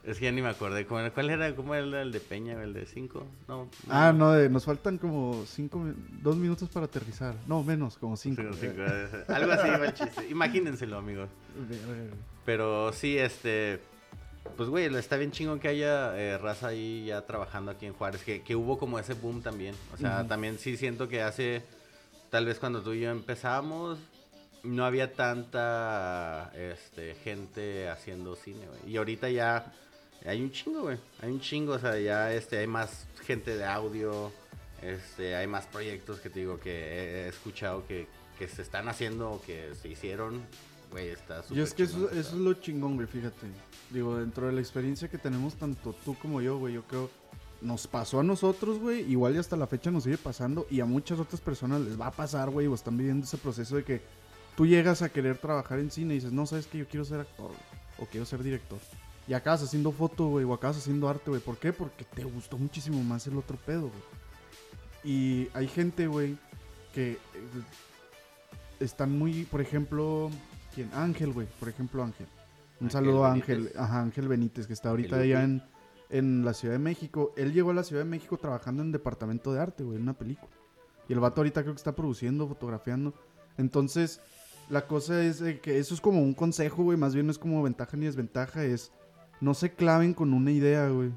[0.03, 0.85] Es que ya ni me acordé.
[0.85, 1.55] ¿Cómo era- ¿Cuál era?
[1.55, 2.61] ¿Cómo era el de Peña?
[2.61, 3.25] ¿El de 5?
[3.47, 3.69] No.
[3.89, 7.35] Ah, no, de- nos faltan como cinco, mi- dos minutos para aterrizar.
[7.47, 8.41] No, menos, como cinco.
[8.41, 10.27] Cinco, cinco, eh, Algo así iba el chiste.
[10.29, 11.29] Imagínenselo, amigos.
[12.45, 13.79] Pero sí, este.
[14.57, 18.23] Pues, güey, está bien chingón que haya eh, raza ahí ya trabajando aquí en Juárez.
[18.23, 19.73] Que, que hubo como ese boom también.
[19.93, 21.63] O sea, también sí siento que hace.
[22.29, 23.97] Tal vez cuando tú y yo empezamos.
[24.63, 28.91] No había tanta este, gente haciendo cine, güey.
[28.93, 29.71] Y ahorita ya.
[30.25, 30.97] Hay un chingo, güey.
[31.21, 31.73] Hay un chingo.
[31.73, 34.31] O sea, ya este, hay más gente de audio.
[34.81, 38.07] Este, hay más proyectos que te digo que he, escuchado que,
[38.37, 40.45] que se están haciendo o que se hicieron.
[40.91, 42.35] Güey, está súper Y es que eso, chingón, eso está.
[42.35, 43.47] es lo chingón, güey, fíjate.
[43.89, 47.09] Digo, dentro de la experiencia que tenemos tanto tú como yo, güey, yo creo
[47.63, 50.85] nos pasó a nosotros, güey, igual y hasta la fecha nos sigue pasando y a
[50.85, 54.01] muchas otras personas les va a pasar, güey, o están viviendo ese proceso de que
[54.55, 57.21] tú llegas a querer trabajar en cine y dices, no, sabes que yo quiero ser
[57.21, 57.51] actor,
[57.97, 58.79] o quiero ser director.
[59.27, 61.41] Y acabas haciendo foto, güey, o acabas haciendo arte, güey.
[61.41, 61.71] ¿Por qué?
[61.71, 64.03] Porque te gustó muchísimo más el otro pedo, güey.
[65.03, 66.37] Y hay gente, güey,
[66.93, 67.17] que eh,
[68.79, 70.29] están muy, por ejemplo,
[70.73, 70.89] ¿quién?
[70.93, 72.27] Ángel, güey, por ejemplo, Ángel.
[72.79, 73.79] Un Ángel saludo a Ángel, Benítez.
[73.79, 75.63] ajá, Ángel Benítez, que está ahorita allá en,
[76.09, 77.33] en la Ciudad de México.
[77.37, 80.17] Él llegó a la Ciudad de México trabajando en departamento de arte, güey, en una
[80.17, 80.51] película.
[81.07, 83.13] Y el vato ahorita creo que está produciendo, fotografiando.
[83.57, 84.21] Entonces,
[84.69, 87.37] la cosa es eh, que eso es como un consejo, güey, más bien no es
[87.37, 88.91] como ventaja ni desventaja, es
[89.43, 91.11] no se claven con una idea, güey.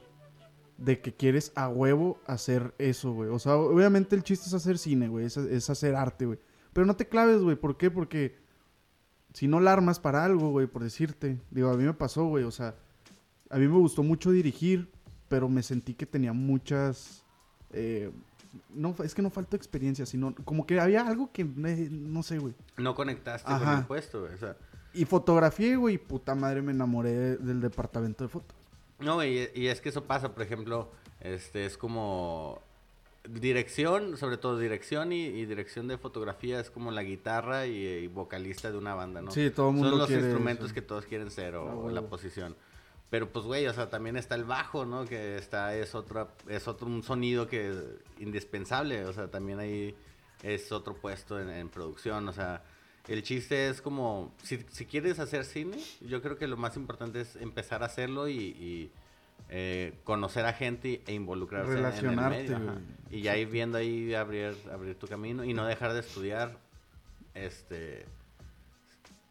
[0.78, 3.30] De que quieres a huevo hacer eso, güey.
[3.30, 5.24] O sea, obviamente el chiste es hacer cine, güey.
[5.24, 6.38] Es, es hacer arte, güey.
[6.72, 7.56] Pero no te claves, güey.
[7.56, 7.90] ¿Por qué?
[7.90, 8.36] Porque
[9.32, 11.40] si no la armas para algo, güey, por decirte.
[11.50, 12.44] Digo, a mí me pasó, güey.
[12.44, 12.74] O sea,
[13.48, 14.90] a mí me gustó mucho dirigir,
[15.28, 17.24] pero me sentí que tenía muchas...
[17.70, 18.10] eh,
[18.74, 22.38] no, es que no falta experiencia, sino como que había algo que eh, no sé,
[22.38, 22.54] güey.
[22.76, 24.34] No conectaste con el puesto, güey.
[24.34, 24.56] O sea,
[24.96, 28.54] Y fotografié, güey, y puta madre me enamoré de- del departamento de foto.
[28.98, 32.60] no, güey, y, y es que eso pasa, por ejemplo, este es como
[33.28, 38.06] dirección, sobre todo dirección y, y dirección de fotografía es como la guitarra y, y
[38.06, 39.30] vocalista de una banda, ¿no?
[39.32, 40.74] Sí, todo el mundo Son los quiere instrumentos eso.
[40.74, 42.54] que todos quieren ser o, Ah, o la posición.
[43.10, 45.04] Pero pues, güey, o sea, también está el bajo, ¿no?
[45.04, 47.76] Que está, es otra, es otro, un sonido que es
[48.18, 49.94] indispensable, o sea, también ahí
[50.42, 52.62] es otro puesto en, en producción, o sea,
[53.08, 57.20] el chiste es como, si, si quieres hacer cine, yo creo que lo más importante
[57.20, 58.90] es empezar a hacerlo y, y,
[59.48, 62.78] eh, conocer a gente e involucrarse en- en el medio, ajá.
[63.10, 66.58] Y ya ir viendo ahí abrir, abrir tu camino y no dejar de estudiar,
[67.34, 68.06] este,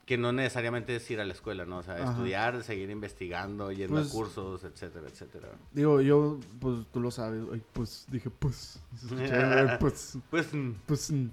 [0.06, 1.80] que no necesariamente es ir a la escuela, ¿no?
[1.80, 2.12] O sea, Ajá.
[2.12, 5.50] estudiar, seguir investigando, yendo Pues- a cursos, etcétera, etcétera.
[5.74, 7.44] Digo, yo, pues tú lo sabes.
[7.74, 8.80] Pues dije, pues.
[9.80, 10.18] pues.
[10.30, 11.28] Pues, mm, Pues mm,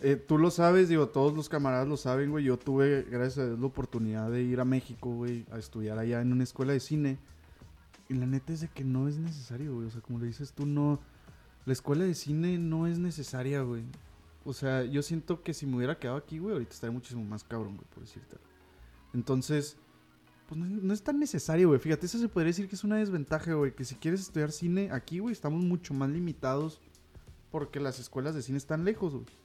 [0.00, 2.44] eh, tú lo sabes, digo, todos los camaradas lo saben, güey.
[2.44, 6.20] Yo tuve, gracias a Dios, la oportunidad de ir a México, güey, a estudiar allá
[6.20, 7.18] en una escuela de cine.
[8.08, 9.86] Y la neta es de que no es necesario, güey.
[9.86, 11.00] O sea, como le dices tú, no.
[11.64, 13.84] La escuela de cine no es necesaria, güey.
[14.44, 17.44] O sea, yo siento que si me hubiera quedado aquí, güey, ahorita estaría muchísimo más
[17.44, 18.36] cabrón, güey, por decirte.
[19.14, 19.78] Entonces,
[20.48, 21.80] pues no, no es tan necesario, güey.
[21.80, 23.74] Fíjate, eso se podría decir que es una desventaja, güey.
[23.74, 26.80] Que si quieres estudiar cine aquí, güey, estamos mucho más limitados
[27.50, 29.43] porque las escuelas de cine están lejos, güey.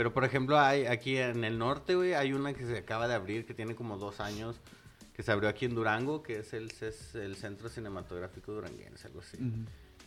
[0.00, 3.12] Pero por ejemplo, hay aquí en el norte, güey, hay una que se acaba de
[3.12, 4.58] abrir, que tiene como dos años,
[5.12, 9.20] que se abrió aquí en Durango, que es el, CES el Centro Cinematográfico Duranguense, algo
[9.20, 9.36] así.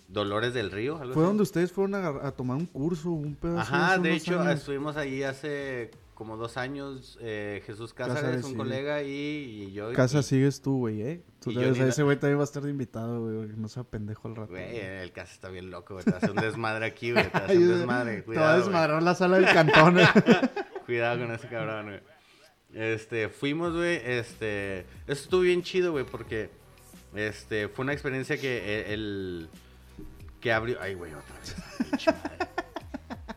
[0.08, 1.28] Dolores del Río, algo Fue así.
[1.28, 3.60] donde ustedes fueron a, a tomar un curso, un pedazo.
[3.60, 8.56] Ajá, de hecho, estuvimos ahí hace como dos años, eh, Jesús Cázares, Cázares, un sí.
[8.58, 9.10] colega, y,
[9.68, 9.92] y yo.
[9.94, 11.24] Casa y- sigues tú, güey, ¿eh?
[11.42, 14.28] Tú debes- la- ese güey también va a estar de invitado, güey, no sea pendejo
[14.28, 14.52] al rato.
[14.52, 16.06] Güey, el casa está bien loco, güey.
[16.06, 17.30] Te hace un desmadre aquí, güey.
[17.30, 18.12] Te hace un desmadre.
[18.14, 19.94] Te va a Cuidado, desmadrar la sala del cantón.
[19.96, 20.06] güey.
[20.86, 22.00] Cuidado con ese cabrón, güey.
[22.74, 24.80] Este, fuimos, güey, este...
[25.06, 26.50] Eso estuvo bien chido, güey, porque...
[27.16, 29.48] Este, fue una experiencia que e- el...
[30.42, 30.78] que abrió...
[30.82, 31.56] Ay, güey, otra vez.
[31.90, 32.43] pinche madre.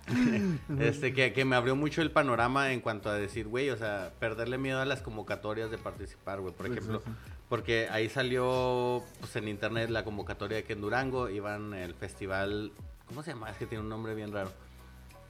[0.81, 4.13] este, que, que me abrió mucho el panorama en cuanto a decir, güey, o sea,
[4.19, 6.55] perderle miedo a las convocatorias de participar, güey.
[6.55, 7.03] Por ejemplo,
[7.49, 12.73] porque ahí salió, pues, en internet la convocatoria de que en Durango iban el festival...
[13.07, 13.51] ¿Cómo se llama?
[13.51, 14.51] Es que tiene un nombre bien raro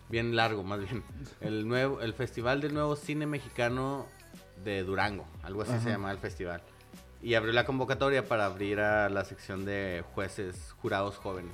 [0.08, 1.02] bien largo más bien.
[1.40, 4.06] El nuevo, el Festival del Nuevo Cine Mexicano
[4.64, 5.80] de Durango, algo así Ajá.
[5.80, 6.62] se llama el festival.
[7.22, 11.52] Y abrió la convocatoria para abrir a la sección de jueces, jurados jóvenes.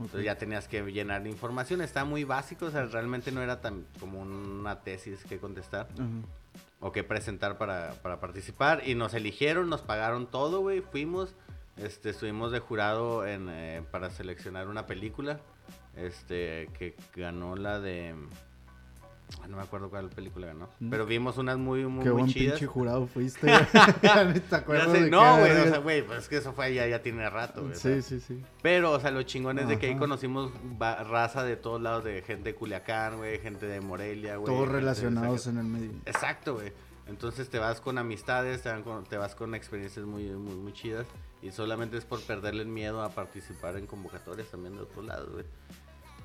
[0.00, 3.84] Entonces ya tenías que llenar información, está muy básico, o sea, realmente no era tan
[4.00, 5.88] como una tesis que contestar
[6.80, 8.82] o que presentar para, para participar.
[8.86, 10.80] Y nos eligieron, nos pagaron todo, güey.
[10.80, 11.34] Fuimos,
[11.76, 15.40] este, estuvimos de jurado en, eh, para seleccionar una película.
[15.96, 18.14] Este, que ganó la de.
[19.42, 20.68] Ah, No me acuerdo cuál película ganó.
[20.80, 20.90] Mm.
[20.90, 22.54] Pero vimos unas muy, muy, Qué muy buen chidas.
[22.54, 23.46] pinche jurado fuiste.
[24.00, 26.74] ¿Te Ya acuerdas sé, de no, güey, o sea, güey, pues es que eso fue
[26.74, 27.74] ya, ya tiene rato, güey.
[27.74, 28.42] Sí, sí, sí.
[28.62, 32.22] Pero, o sea, lo chingón es de que ahí conocimos raza de todos lados, de
[32.22, 34.52] gente de Culiacán, güey, gente de Morelia, güey.
[34.54, 35.90] Todos relacionados en el medio.
[36.06, 36.72] Exacto, güey.
[37.06, 40.72] Entonces te vas con amistades, te, van con- te vas con experiencias muy, muy, muy
[40.72, 41.06] chidas.
[41.42, 45.28] Y solamente es por perderle el miedo a participar en convocatorias también de otros lados,
[45.30, 45.44] güey.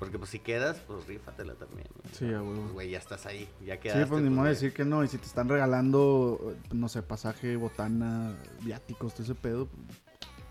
[0.00, 1.86] Porque pues si quedas, pues rífatela también.
[1.94, 2.14] güey.
[2.14, 2.54] Sí, huevo.
[2.54, 4.06] Pues, Güey, ya estás ahí, ya Sí, quedaste.
[4.06, 4.54] pues ni modo de güey.
[4.54, 5.04] decir que no.
[5.04, 9.68] Y si te están regalando, no sé, pasaje, botana, viáticos, todo ese pedo,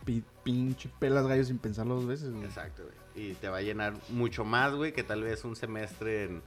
[0.06, 2.46] pi- pinche pelas gallos sin pensarlo dos veces, güey.
[2.46, 3.30] Exacto, güey.
[3.30, 6.42] Y te va a llenar mucho más, güey, que tal vez un semestre en,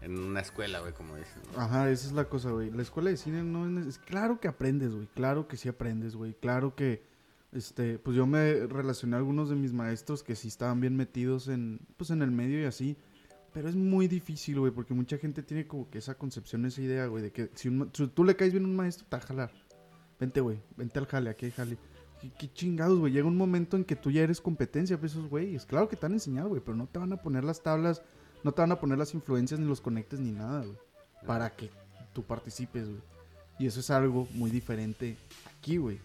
[0.00, 1.42] en una escuela, güey, como dicen.
[1.54, 1.60] ¿no?
[1.60, 2.70] Ajá, esa es la cosa, güey.
[2.70, 5.06] La escuela de cine no es Claro que aprendes, güey.
[5.14, 6.34] Claro que sí aprendes, güey.
[6.34, 7.06] Claro que...
[7.52, 11.48] Este, pues yo me relacioné a algunos de mis maestros que sí estaban bien metidos
[11.48, 12.96] en, pues en el medio y así.
[13.52, 17.06] Pero es muy difícil, güey, porque mucha gente tiene como que esa concepción, esa idea,
[17.06, 19.22] güey, de que si, un si tú le caes bien a un maestro, te va
[19.22, 19.50] a jalar.
[20.20, 21.78] Vente, güey, vente al jale, aquí hay jale.
[22.38, 23.12] ¿Qué, chingados, güey?
[23.12, 25.64] Llega un momento en que tú ya eres competencia, pues esos güeyes.
[25.64, 28.02] Claro que te han enseñado, güey, pero no te van a poner las tablas,
[28.42, 30.76] no te van a poner las influencias ni los conectes ni nada, güey.
[31.26, 31.70] Para que
[32.12, 33.00] tú participes, güey.
[33.60, 35.16] Y eso es algo muy diferente
[35.56, 36.00] aquí, güey.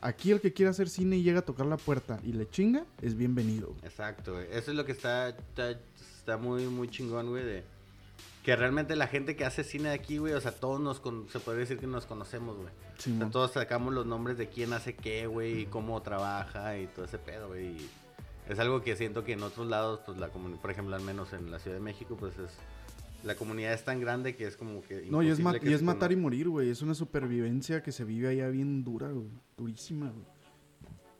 [0.00, 2.84] Aquí el que quiera hacer cine y llega a tocar la puerta y le chinga,
[3.02, 3.68] es bienvenido.
[3.68, 3.80] güey.
[3.84, 4.46] Exacto, güey.
[4.50, 7.64] Eso es lo que está, está, está muy, muy chingón, güey, de...
[8.44, 11.28] Que realmente la gente que hace cine de aquí, güey, o sea, todos nos, con-
[11.30, 12.68] se puede decir que nos conocemos, güey.
[12.68, 16.86] O sea, todos sacamos los nombres de quién hace qué, güey, y cómo trabaja y
[16.86, 17.66] todo ese pedo, güey.
[17.66, 17.90] y
[18.48, 21.50] Es algo que siento que en otros lados, pues la por ejemplo, al menos en
[21.50, 22.52] la Ciudad de México, pues es...
[23.24, 25.06] La comunidad es tan grande que es como que...
[25.10, 25.42] No, y es, y
[25.82, 26.70] matar y morir, güey.
[26.70, 29.26] Es una supervivencia que se vive allá bien dura, güey.
[29.56, 30.24] Durísima, güey.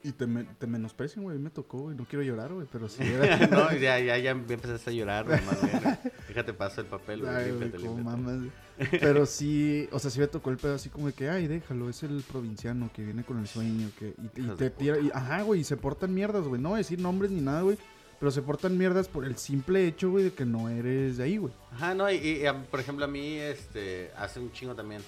[0.04, 1.34] Y te, me- te menosprecian, güey.
[1.34, 1.96] A mí me tocó, güey.
[1.96, 3.44] No quiero llorar, güey, pero sí era...
[3.48, 5.82] no, ya, ya, ya empezaste a llorar, güey, más bien.
[5.82, 5.96] güey.
[6.28, 7.46] Déjate paso el papel, güey.
[7.48, 8.04] Límpiate, límpiate.
[8.04, 8.36] mamas.
[9.00, 11.88] Pero sí, o sea, sí me tocó el pedo así como de que, ay, déjalo,
[11.88, 14.14] es el provinciano que viene con el sueño, que...
[14.36, 14.98] Y, y te tira...
[15.00, 16.60] y- ajá, güey, y se portan mierdas, güey.
[16.60, 17.76] No voy a decir nombres ni nada, güey.
[18.18, 21.36] Pero se portan mierdas por el simple hecho, güey, de que no eres de ahí,
[21.36, 21.52] güey.
[21.72, 25.02] Ajá, no, y, y, a- por ejemplo a mí, este, hace un chingo también,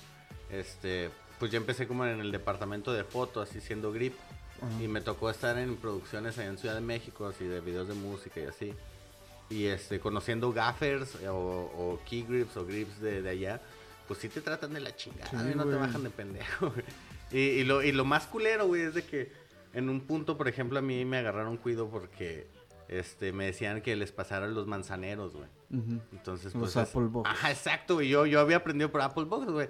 [0.50, 4.14] este, pues yo empecé como en el departamento de foto, así siendo grip,
[4.60, 4.82] Ajá.
[4.82, 7.94] y me tocó estar en producciones allá en Ciudad de México, así de videos de
[7.94, 8.74] música y así,
[9.50, 13.62] y este, conociendo gaffers eh, o, o key grips o grips de, de allá,
[14.06, 16.84] pues sí te tratan de la chingada, Sí, no te bajan de pendejo, güey.
[17.30, 19.32] Y, y lo, y lo más culero, güey, es de que
[19.74, 22.46] en un punto, por ejemplo, a mí me agarraron cuido porque
[22.88, 25.46] este, me decían que les pasaran los manzaneros, güey.
[26.12, 26.88] Entonces, Los pues.
[26.88, 27.28] es- Apple Box.
[27.30, 28.08] Ajá, exacto, güey.
[28.08, 29.68] Yo, yo había aprendido por Apple Box, güey.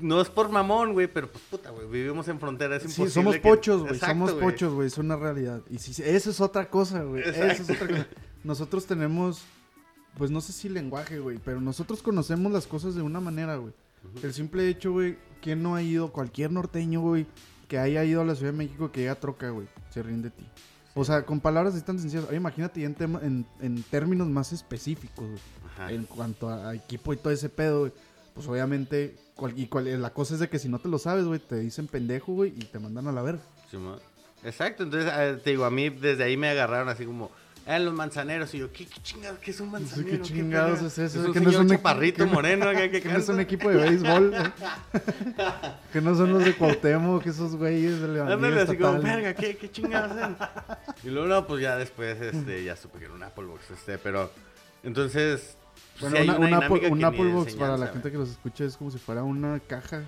[0.00, 1.86] No es por mamón, güey, pero pues puta, güey.
[1.88, 3.10] Vivimos en frontera, es Sí, imposible.
[3.12, 3.94] somos que- pochos, güey.
[3.98, 4.88] Somos pochos, güey.
[4.88, 5.62] Es una realidad.
[5.70, 7.22] Y sí, sí, eso es otra cosa, güey.
[7.22, 8.06] Eso es otra cosa.
[8.42, 9.42] Nosotros tenemos,
[10.18, 13.72] pues no sé si lenguaje, güey, pero nosotros conocemos las cosas de una manera, güey.
[14.22, 16.12] El simple hecho, güey, ¿quién no ha ido?
[16.12, 17.26] Cualquier norteño, güey,
[17.68, 20.28] que haya ido a la Ciudad de México, que llega a troca, güey, se rinde
[20.28, 20.46] de ti.
[20.94, 22.26] O sea, con palabras así tan sencillas.
[22.28, 25.26] Oye, imagínate ya en, tema- en, en términos más específicos.
[25.74, 25.90] Ajá.
[25.90, 27.92] En cuanto a, a equipo y todo ese pedo, güey.
[28.34, 31.24] Pues obviamente, cual- y cual- la cosa es de que si no te lo sabes,
[31.24, 33.42] güey, te dicen pendejo, güey, y te mandan a la verga.
[33.70, 33.98] Simón.
[34.42, 37.30] Exacto, entonces eh, te digo, a mí desde ahí me agarraron así como,
[37.66, 38.52] eh, los manzaneros.
[38.54, 39.38] Y yo, ¿qué, qué chingados?
[39.38, 40.08] ¿Qué es un manzanero?
[40.10, 41.20] ¿Qué chingados es eso?
[41.20, 43.28] Es un Que no es un chaparrito que no- moreno acá que Que no es
[43.28, 44.34] un equipo de béisbol.
[45.92, 49.56] que no son los de Cuauhtémoc, que esos güeyes de Ándale, así como, verga, ¿qué,
[49.56, 50.36] qué chingados hacen?
[51.02, 53.98] Y luego, no, pues ya después, este, ya supe que era un Apple Box, este,
[53.98, 54.30] pero,
[54.82, 55.56] entonces,
[56.00, 58.30] pues, Bueno, una- una un Apple, un que Apple Box para la gente que los
[58.30, 60.02] escucha es como si fuera una caja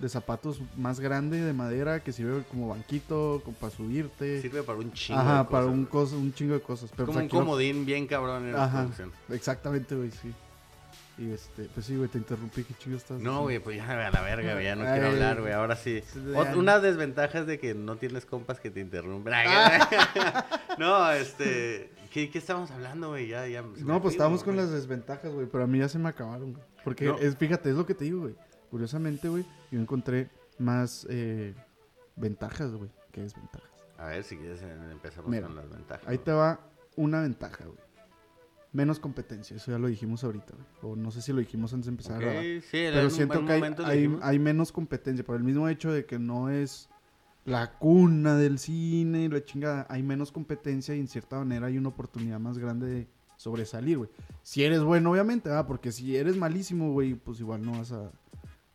[0.00, 4.40] de zapatos más grande de madera que sirve como banquito, como para subirte.
[4.40, 5.90] Sirve para un chingo Ajá, de para cosas, un, güey.
[5.90, 6.90] cosa, un chingo de cosas.
[6.96, 9.12] Pero Como pues un lo- comodín bien cabrón en la producción.
[9.28, 10.32] exactamente, güey, sí.
[11.18, 13.20] Y este, pues sí, güey, te interrumpí, qué chido estás.
[13.20, 15.76] No, güey, pues ya a la verga, güey, ya no Ay, quiero hablar, güey, ahora
[15.76, 16.02] sí.
[16.34, 16.56] Ot-.
[16.56, 19.34] Una desventaja es de que no tienes compas que te interrumpen.
[20.78, 23.28] no, este, ¿qué, qué estamos hablando, güey?
[23.28, 23.62] Ya, ya.
[23.80, 26.64] No, pues estábamos con las desventajas, güey, pero a mí ya se me acabaron, güey.
[26.84, 27.18] Porque, No.
[27.18, 28.34] es, fíjate, es lo que te digo, güey.
[28.70, 31.54] Curiosamente, güey, yo encontré más eh,
[32.16, 33.70] ventajas, güey, que desventajas.
[33.98, 36.06] A ver, si quieres eh, empezamos Mira, con las ventajas.
[36.06, 36.60] Ahí te va
[36.96, 37.78] una ventaja, güey.
[38.72, 40.92] Menos competencia, eso ya lo dijimos ahorita, güey.
[40.92, 42.42] O no sé si lo dijimos antes de empezar a grabar.
[42.42, 45.68] sí, en Pero un siento buen que hay, hay, hay menos competencia, por el mismo
[45.68, 46.88] hecho de que no es
[47.44, 49.86] la cuna del cine y la chingada.
[49.90, 54.10] Hay menos competencia y en cierta manera hay una oportunidad más grande de sobresalir, güey.
[54.42, 58.12] Si eres bueno, obviamente, ah, porque si eres malísimo, güey, pues igual no vas a,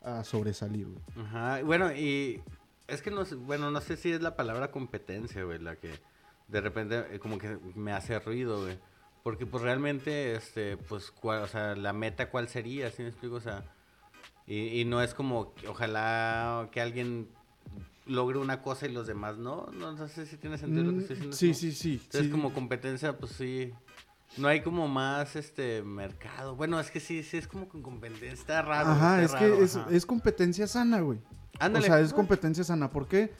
[0.05, 1.25] a sobresalir, güey.
[1.25, 2.41] Ajá, bueno, y
[2.87, 5.91] es que no sé, bueno, no sé si es la palabra competencia, güey, la que
[6.47, 8.77] de repente eh, como que me hace ruido, güey.
[9.23, 13.35] Porque pues realmente, este, pues, cuál, o sea, la meta cuál sería, ¿sí me explico?
[13.37, 13.63] O sea,
[14.45, 17.27] y, y no es como, que ojalá que alguien
[18.05, 20.97] logre una cosa y los demás no, no, no sé si tiene sentido lo que
[20.97, 21.35] Mm, estoy diciendo.
[21.35, 21.93] sí, sí, sí.
[21.93, 22.29] Entonces sí.
[22.29, 23.73] como competencia, pues sí,
[24.37, 26.55] no hay como más, este, mercado.
[26.55, 28.89] Bueno, es que sí, sí es como con competencia, está raro.
[28.89, 29.87] Ajá, está es que es, ajá.
[29.91, 31.19] es competencia sana, güey.
[31.59, 31.85] Ándale.
[31.85, 32.89] O sea, es competencia sana.
[32.89, 33.31] ¿Por qué?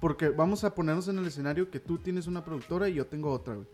[0.00, 3.30] Porque vamos a ponernos en el escenario que tú tienes una productora y yo tengo
[3.30, 3.68] otra, güey.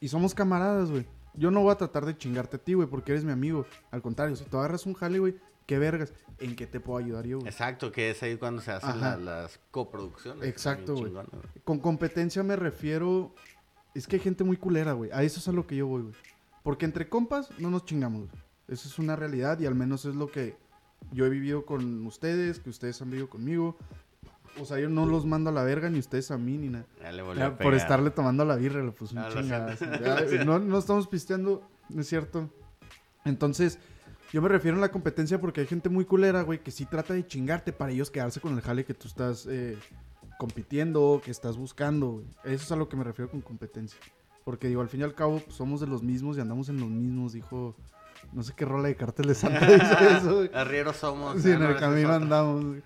[0.00, 1.06] Y somos camaradas, güey.
[1.34, 3.66] Yo no voy a tratar de chingarte a ti, güey, porque eres mi amigo.
[3.90, 6.12] Al contrario, si tú agarras un jale, güey, qué vergas.
[6.38, 7.48] ¿En qué te puedo ayudar yo, güey?
[7.48, 10.46] Exacto, que es ahí cuando se hacen la- las coproducciones.
[10.48, 11.12] Exacto, güey.
[11.64, 13.34] Con competencia me refiero.
[13.94, 15.10] Es que hay gente muy culera, güey.
[15.12, 16.14] A eso es a lo que yo voy, güey.
[16.62, 18.42] Porque entre compas no nos chingamos, güey.
[18.68, 20.56] Eso es una realidad y al menos es lo que
[21.12, 23.76] yo he vivido con ustedes, que ustedes han vivido conmigo.
[24.60, 26.86] O sea, yo no los mando a la verga, ni ustedes a mí, ni nada.
[27.02, 27.74] Ya le volvió Ya, a por pegar.
[27.74, 29.74] estarle tomando la birra, le puse un lo siento.
[30.02, 32.48] Ya, no, no estamos pisteando, ¿no es cierto?
[33.24, 33.78] Entonces,
[34.32, 37.14] yo me refiero a la competencia porque hay gente muy culera, güey, que sí trata
[37.14, 39.76] de chingarte para ellos quedarse con el jale que tú estás eh,
[40.38, 42.26] compitiendo, que estás buscando, güey.
[42.44, 43.98] Eso es a lo que me refiero con competencia.
[44.44, 46.78] Porque digo, al fin y al cabo, pues, somos de los mismos y andamos en
[46.80, 47.74] los mismos, dijo...
[48.32, 50.50] No sé qué rola de cartel de Santa dice eso, güey.
[50.54, 51.42] Arrieros somos.
[51.42, 52.64] Sí, en el camino andamos.
[52.64, 52.82] güey.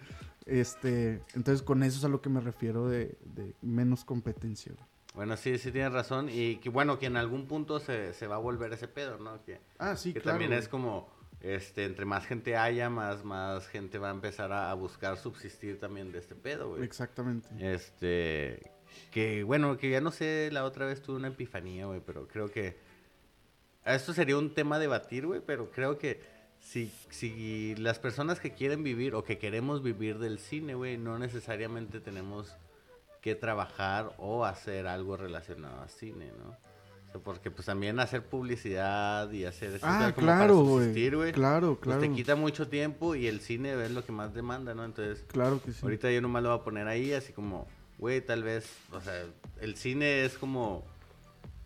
[0.46, 4.72] Este, entonces con eso es a lo que me refiero de, de menos competencia.
[4.72, 4.84] güey.
[5.14, 6.28] Bueno, sí, sí tienes razón.
[6.28, 9.42] Y que bueno, que en algún punto se, se va a volver ese pedo, ¿no?
[9.44, 10.38] Que, Ah, sí, que claro.
[10.38, 11.08] también es como,
[11.40, 15.79] este, entre más gente haya, más, más gente va a empezar a, a buscar subsistir
[15.79, 16.83] también de este pedo, güey.
[16.83, 17.48] Exactamente.
[17.59, 18.72] Este,
[19.11, 22.51] que bueno, que ya no sé, la otra vez tuve una epifanía, güey, pero creo
[22.51, 22.77] que
[23.85, 26.20] esto sería un tema a debatir, güey, pero creo que
[26.61, 31.18] si, si las personas que quieren vivir o que queremos vivir del cine, güey, no
[31.18, 32.57] necesariamente tenemos
[33.22, 36.57] que trabajar o hacer algo relacionado a cine, ¿no?
[37.25, 41.11] Porque pues también hacer publicidad y hacer eso Ah, claro, güey.
[41.11, 41.33] güey.
[41.33, 42.01] Claro, Pues claro.
[42.01, 44.85] te quita mucho tiempo y el cine es lo que más demanda, ¿no?
[44.85, 45.81] Entonces, Claro que sí.
[45.83, 47.66] Ahorita yo nomás lo voy a poner ahí, así como,
[47.99, 49.14] güey, tal vez, o sea,
[49.61, 50.85] el cine es como,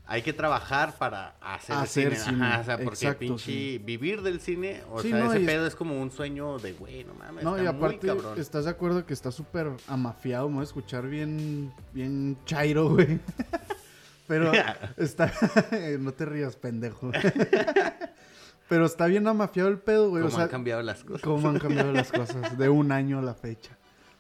[0.07, 2.25] hay que trabajar para hacer, Hacer cine.
[2.37, 3.79] cine, Ajá, o sea, porque exacto, pinche sí.
[3.85, 6.73] vivir del cine, o Sí, sea, no, ese es- pedo es como un sueño de,
[6.73, 8.39] güey, no mames, No, y muy aparte, cabrón.
[8.41, 10.49] ¿estás de acuerdo que está súper amafiado?
[10.49, 13.19] Me voy a escuchar bien, bien chairo, güey.
[14.27, 14.53] Pero
[14.97, 15.33] está...
[16.01, 17.11] no te rías, pendejo.
[18.69, 20.23] Pero está bien amafiado el pedo, güey.
[20.23, 21.23] Cómo o sea, han cambiado las cosas.
[21.23, 23.77] cómo han cambiado las cosas de un año a la fecha.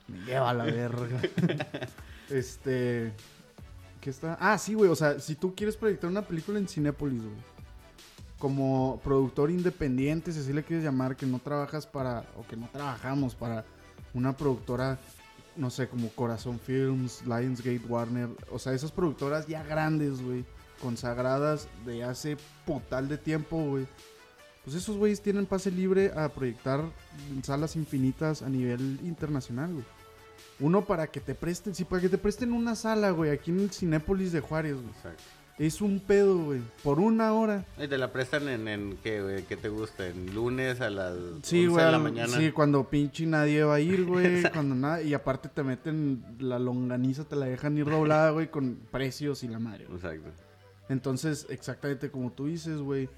[0.08, 1.20] Me lleva a la verga.
[2.28, 3.12] este...
[4.02, 4.36] ¿Qué está?
[4.40, 4.90] Ah, sí, güey.
[4.90, 7.36] O sea, si tú quieres proyectar una película en Cinépolis, güey.
[8.36, 12.68] Como productor independiente, si así le quieres llamar, que no trabajas para, o que no
[12.72, 13.64] trabajamos para
[14.12, 14.98] una productora,
[15.56, 18.28] no sé, como Corazón Films, Lionsgate, Warner.
[18.50, 20.44] O sea, esas productoras ya grandes, güey.
[20.80, 22.36] Consagradas de hace
[22.66, 23.86] putal de tiempo, güey.
[24.64, 26.84] Pues esos güeyes tienen pase libre a proyectar
[27.42, 29.84] salas infinitas a nivel internacional, güey.
[30.60, 33.60] Uno para que te presten, sí, para que te presten una sala, güey, aquí en
[33.60, 34.88] el Cinépolis de Juárez, güey.
[34.88, 35.41] Exacto.
[35.58, 36.60] Es un pedo, güey.
[36.82, 37.64] Por una hora.
[37.82, 39.44] Y te la prestan en, en ¿qué, güey?
[39.44, 40.08] ¿Qué te gusta?
[40.08, 41.84] ¿En lunes a las Sí, 11 güey.
[41.84, 42.36] de la mañana?
[42.36, 44.42] Sí, cuando pinche nadie va a ir, güey.
[44.50, 45.02] cuando nada.
[45.02, 49.48] Y aparte te meten la longaniza, te la dejan ir doblada, güey, con precios y
[49.48, 49.84] la madre.
[49.84, 49.96] güey.
[49.98, 50.30] Exacto.
[50.88, 53.08] Entonces, exactamente como tú dices, güey.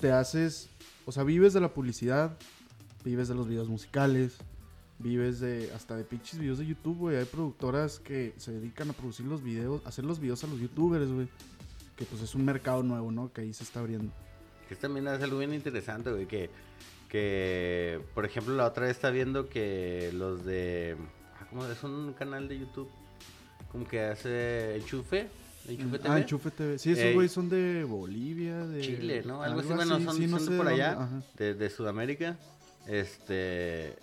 [0.00, 0.68] Te haces.
[1.06, 2.36] O sea, vives de la publicidad.
[3.04, 4.36] Vives de los videos musicales.
[4.98, 5.70] Vives de.
[5.74, 7.16] Hasta de pinches videos de YouTube, güey.
[7.16, 9.80] Hay productoras que se dedican a producir los videos.
[9.86, 11.28] a hacer los videos a los youtubers, güey.
[11.96, 13.32] Que pues es un mercado nuevo, ¿no?
[13.32, 14.12] Que ahí se está abriendo.
[14.68, 16.50] Que también es algo bien interesante, güey, que,
[17.08, 20.96] que, por ejemplo, la otra vez está viendo que los de,
[21.38, 22.90] ah, ¿cómo es un canal de YouTube?
[23.70, 25.28] Como que hace Enchufe,
[25.68, 26.08] Enchufe TV.
[26.08, 26.78] Ah, Enchufe TV.
[26.78, 27.14] Sí, esos Ey.
[27.14, 28.80] güey son de Bolivia, de...
[28.80, 29.42] Chile, ¿no?
[29.42, 32.36] Algo, así, bueno, son, sí, no son de por allá, de, de Sudamérica.
[32.86, 33.96] Este,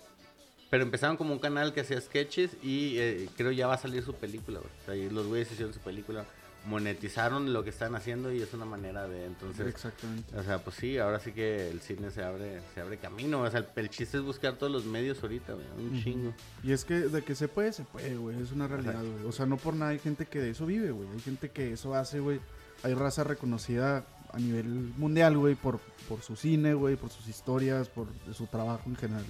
[0.70, 4.02] pero empezaron como un canal que hacía sketches y eh, creo ya va a salir
[4.02, 4.72] su película, güey.
[4.80, 6.24] O sea, los güeyes hicieron su película,
[6.66, 10.36] monetizaron lo que están haciendo y es una manera de, entonces, Exactamente.
[10.36, 13.42] o sea, pues sí, ahora sí que el cine se abre, se abre camino.
[13.42, 15.66] O sea, el, el chiste es buscar todos los medios ahorita, güey.
[15.78, 16.34] Un chingo.
[16.62, 18.40] Y es que de que se puede, se puede, güey.
[18.40, 19.24] Es una realidad, güey.
[19.24, 21.08] O sea, no por nada hay gente que de eso vive, güey.
[21.10, 22.40] Hay gente que eso hace, güey.
[22.82, 27.88] Hay raza reconocida a nivel mundial, güey, por, por su cine, güey, por sus historias,
[27.88, 29.24] por su trabajo en general.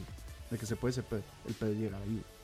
[0.51, 1.23] De que se puede, se puede.
[1.49, 2.42] El pedo llega ahí, güey.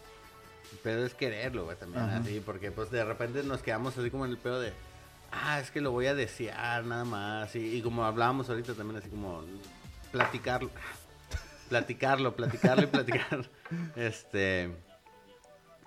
[0.82, 2.18] Pero es quererlo, güey, también Ajá.
[2.18, 2.40] así.
[2.44, 4.72] Porque pues de repente nos quedamos así como en el pedo de,
[5.32, 7.54] ah, es que lo voy a desear nada más.
[7.56, 9.42] Y, y como hablábamos ahorita también, así como
[10.12, 10.70] platicarlo.
[11.68, 13.48] Platicarlo, platicarlo y platicar.
[13.96, 14.70] este.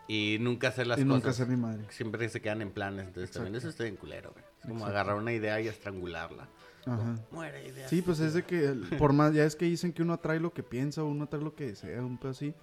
[0.07, 1.15] Y nunca hacer las y cosas.
[1.15, 1.85] nunca hacer ni madre.
[1.89, 3.07] Siempre se quedan en planes.
[3.07, 4.43] Entonces también eso está bien culero, güey.
[4.59, 4.91] Es como Exacto.
[4.91, 6.47] agarrar una idea y estrangularla.
[6.85, 7.15] Ajá.
[7.31, 7.87] Muere idea.
[7.87, 10.39] Sí, pues es de que, el- por más, ya es que dicen que uno atrae
[10.39, 12.53] lo que piensa, uno atrae lo que desea, un pedo así.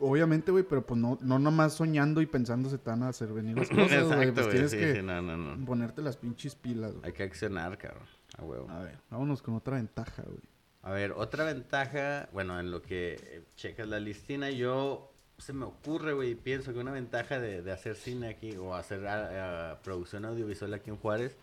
[0.00, 3.32] Obviamente, güey, pero pues no, no nomás soñando y pensando se te van a hacer
[3.32, 4.28] venir las cosas, güey.
[4.28, 4.50] Exacto, Pues güey.
[4.52, 7.06] tienes Sí, que sí, no, ponerte las pinches pilas, güey.
[7.06, 8.02] Hay que accionar, cabrón.
[8.38, 8.68] A huevo.
[8.70, 10.40] A ver, vámonos con otra ventaja, güey.
[10.82, 15.64] A ver, otra ventaja, bueno, en lo que eh, checas la listina, yo se me
[15.64, 19.72] ocurre, güey, y pienso que una ventaja de, de hacer cine aquí o hacer ah,
[19.72, 21.36] ah, producción audiovisual aquí en Juárez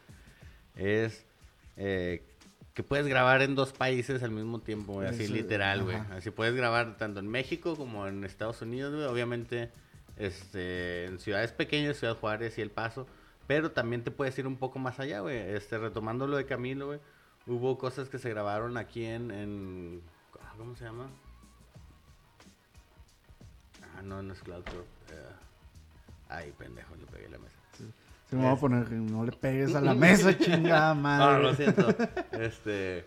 [0.76, 1.26] es
[1.78, 2.24] eh,
[2.74, 5.98] que puedes grabar en dos países al mismo tiempo, güey, así literal, güey.
[6.12, 9.06] Así puedes grabar tanto en México como en Estados Unidos, güey.
[9.06, 9.72] Obviamente,
[10.18, 13.08] este, en ciudades pequeñas, Ciudad Juárez y El Paso.
[13.48, 15.38] Pero también te puedes ir un poco más allá, güey.
[15.38, 17.00] Este, retomando lo de Camilo, güey.
[17.48, 20.02] Hubo cosas que se grabaron aquí en, en-
[20.42, 21.10] ah, ¿cómo se llama?
[23.98, 25.16] Ah, no, no es Cloud eh,
[26.30, 27.58] ay, pendejo, le pegué la mesa.
[28.32, 31.44] Se me va a poner que no le pegues a la mesa, chingada No, madre.
[31.44, 31.88] lo siento.
[32.32, 33.04] Este,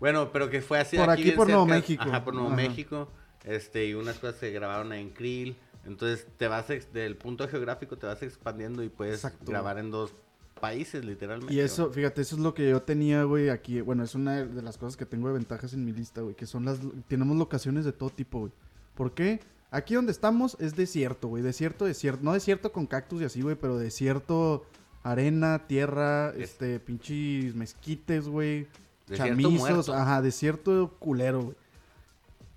[0.00, 1.76] bueno, pero que fue así Por aquí, por Nuevo cerca.
[1.76, 2.04] México.
[2.06, 2.56] Ajá, por Nuevo Ajá.
[2.56, 3.08] México.
[3.44, 5.54] Este, y unas cosas se grabaron en Krill.
[5.86, 9.44] Entonces, te vas ex- del punto geográfico te vas expandiendo y puedes Exacto.
[9.46, 10.14] grabar en dos
[10.58, 11.52] países, literalmente.
[11.52, 13.82] Y eso, fíjate, eso es lo que yo tenía, güey, aquí.
[13.82, 16.46] Bueno, es una de las cosas que tengo de ventajas en mi lista, güey, que
[16.46, 16.78] son las...
[17.06, 18.52] Tenemos locaciones de todo tipo, güey.
[18.94, 19.40] ¿Por qué?
[19.74, 21.42] Aquí donde estamos es desierto, güey.
[21.42, 22.22] Desierto, desierto.
[22.22, 24.64] No desierto con cactus y así, güey, pero desierto,
[25.02, 28.68] arena, tierra, Es- este, pinches mezquites, güey.
[29.12, 29.94] Chamizos, muerto.
[29.94, 31.56] ajá, desierto culero, güey.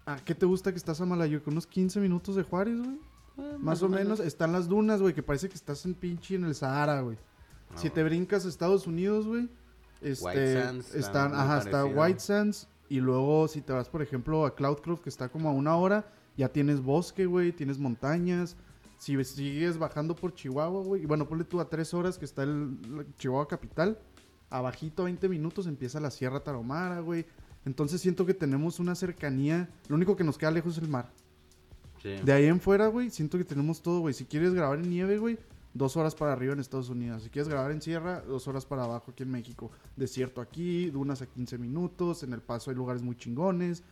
[0.06, 1.42] ¿A qué te gusta que estás a Malayo?
[1.46, 2.98] ¿Unos 15 minutos de Juárez, güey?
[3.40, 4.20] Eh, Más o menos.
[4.20, 7.18] Están las dunas, güey, que parece que estás en pinche en el Sahara, güey.
[7.72, 9.50] Ah, Si te brincas a Estados Unidos, güey,
[10.02, 12.02] este, White Sands, está están, ajá, está parecido.
[12.02, 15.52] White Sands y luego si te vas, por ejemplo, a Cloudcroft, que está como a
[15.52, 18.56] una hora, ya tienes bosque, güey, tienes montañas.
[18.98, 22.44] Si sigues bajando por Chihuahua, güey, y bueno, ponle tú a tres horas que está
[22.44, 22.78] el
[23.18, 24.00] Chihuahua capital,
[24.50, 27.26] abajito 20 minutos empieza la Sierra Tarahumara, güey.
[27.66, 31.12] Entonces siento que tenemos una cercanía, lo único que nos queda lejos es el mar.
[32.02, 32.16] Sí.
[32.24, 34.14] De ahí en fuera, güey, siento que tenemos todo, güey.
[34.14, 35.38] Si quieres grabar en nieve, güey,
[35.74, 37.24] dos horas para arriba en Estados Unidos.
[37.24, 39.72] Si quieres grabar en sierra, dos horas para abajo aquí en México.
[39.96, 42.24] Desierto aquí, dunas a 15 minutos.
[42.24, 43.84] En El Paso hay lugares muy chingones.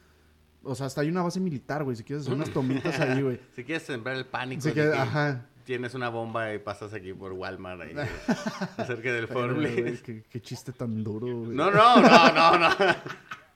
[0.66, 1.96] O sea, hasta hay una base militar, güey.
[1.96, 3.40] Si quieres hacer unas tomitas ahí, güey.
[3.56, 5.46] Si quieres sembrar el pánico, que, que ajá.
[5.64, 7.94] tienes una bomba y pasas aquí por Walmart ahí,
[8.78, 10.02] acerca del Bliss.
[10.02, 11.56] qué, qué chiste tan duro, güey.
[11.56, 12.76] No, no, no, no, no.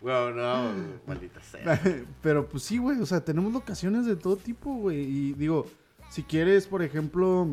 [0.01, 0.72] Güey, no,
[1.05, 1.78] maldita sea.
[2.22, 5.01] Pero pues sí, güey, o sea, tenemos locaciones de todo tipo, güey.
[5.01, 5.68] Y digo,
[6.10, 7.49] si quieres, por ejemplo,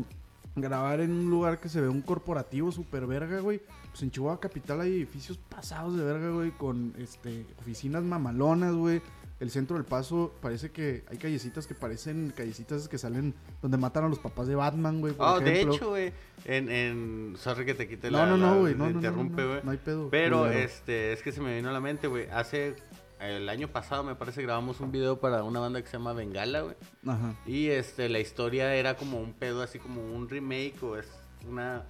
[0.55, 3.61] grabar en un lugar que se ve un corporativo super verga, güey.
[3.89, 9.01] Pues en Chihuahua Capital hay edificios pasados de verga, güey, con este oficinas mamalonas, güey.
[9.39, 14.05] El centro del paso parece que hay callecitas que parecen callecitas que salen donde matan
[14.05, 15.13] a los papás de Batman, güey.
[15.13, 16.11] por Oh, de hecho, güey,
[16.45, 17.35] en, en...
[17.37, 18.25] Sorry que te quite No, la...
[18.25, 18.73] no, no, güey.
[18.73, 19.59] No, no, no, interrumpe, no, güey.
[19.63, 20.09] no hay pedo.
[20.09, 22.27] Pero, este, es que se me vino a la mente, güey.
[22.31, 22.75] Hace...
[23.19, 26.61] El año pasado, me parece, grabamos un video para una banda que se llama Bengala,
[26.61, 26.75] güey.
[27.07, 27.33] Ajá.
[27.47, 31.07] Y, este, la historia era como un pedo, así como un remake o es
[31.47, 31.83] una...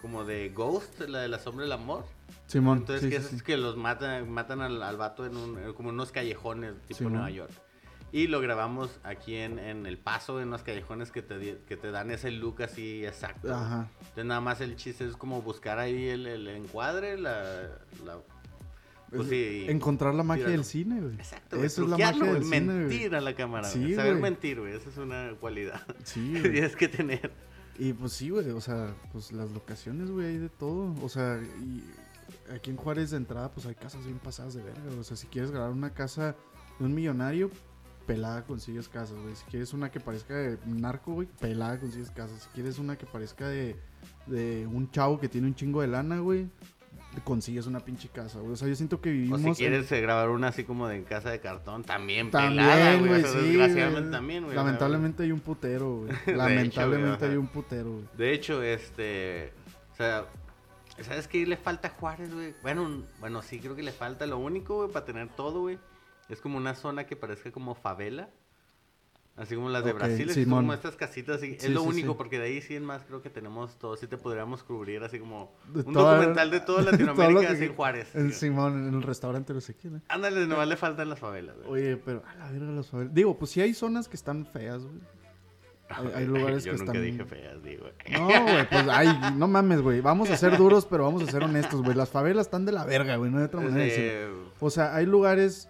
[0.00, 2.04] Como de Ghost, la de la sombra del amor.
[2.46, 2.78] Simón.
[2.78, 3.44] Entonces, sí, que sí, es sí.
[3.44, 7.12] que los matan, matan al, al vato en un, en como unos callejones, tipo Simón.
[7.14, 7.50] Nueva York.
[8.12, 11.90] Y lo grabamos aquí en, en El Paso, en unos callejones que te, que te
[11.92, 13.54] dan ese look así exacto.
[13.54, 13.88] Ajá.
[14.00, 17.68] Entonces, nada más el chiste es como buscar ahí el, el encuadre, la...
[18.04, 18.18] la
[19.10, 21.14] pues Es- sí, Encontrar la magia del cine, güey.
[21.14, 23.94] Exacto, güey, Eso es la magia del cine, mentir a la cámara, Sí, güey.
[23.94, 24.22] Saber güey.
[24.22, 27.30] mentir, güey, esa es una cualidad Sí, que tienes que tener.
[27.80, 30.94] Y pues sí, güey, o sea, pues las locaciones, güey, hay de todo.
[31.02, 31.82] O sea, y
[32.54, 34.82] aquí en Juárez de entrada, pues hay casas bien pasadas de verga.
[35.00, 36.36] O sea, si quieres grabar una casa
[36.78, 37.50] de un millonario,
[38.06, 39.34] pelada consigues casas, güey.
[39.34, 42.42] Si quieres una que parezca de narco, güey, pelada consigues casas.
[42.42, 43.76] Si quieres una que parezca de,
[44.26, 46.50] de un chavo que tiene un chingo de lana, güey,
[47.24, 48.52] consigues una pinche casa, güey.
[48.52, 49.40] O sea, yo siento que O vivimos...
[49.40, 52.56] si en- quieres eh, grabar una así como de en casa de cartón, también, También,
[52.64, 54.10] pelada, güey, o sea, sí, desgraciadamente güey.
[54.12, 54.56] también, güey.
[54.56, 56.12] o Lamentablemente hay un putero, güey.
[56.36, 58.04] Lamentablemente hay un putero, güey.
[58.16, 59.52] De hecho, este,
[59.92, 60.26] o sea,
[61.02, 62.54] ¿sabes qué le falta a Juárez, güey?
[62.62, 65.78] Bueno, bueno, sí creo que le falta lo único, güey, para tener todo, güey.
[66.28, 68.28] Es como una zona que parezca como favela.
[69.36, 70.64] Así como las de Brasil, así Simón.
[70.64, 71.56] como estas casitas, así.
[71.58, 72.18] Sí, es lo sí, único, sí.
[72.18, 75.18] porque de ahí sí en más creo que tenemos todo, sí te podríamos cubrir así
[75.18, 78.14] como De un toda- documental de toda Latinoamérica así en Juárez.
[78.14, 80.00] El Simón, en el restaurante no sé quién, ¿eh?
[80.08, 81.70] Ándale, nomás le faltan las favelas, güey.
[81.70, 83.14] Oye, pero a la verga las favelas.
[83.14, 85.00] Digo, pues sí hay zonas que están feas, güey.
[85.88, 87.02] Hay, hay lugares Yo que nunca están.
[87.04, 87.86] dije feas, digo.
[88.12, 90.02] No, güey, pues ay, no mames, güey.
[90.02, 91.96] Vamos a ser duros, pero vamos a ser honestos, güey.
[91.96, 93.30] Las favelas están de la verga, güey.
[93.30, 94.50] No hay otra manera de decirlo.
[94.60, 95.69] O sea, hay lugares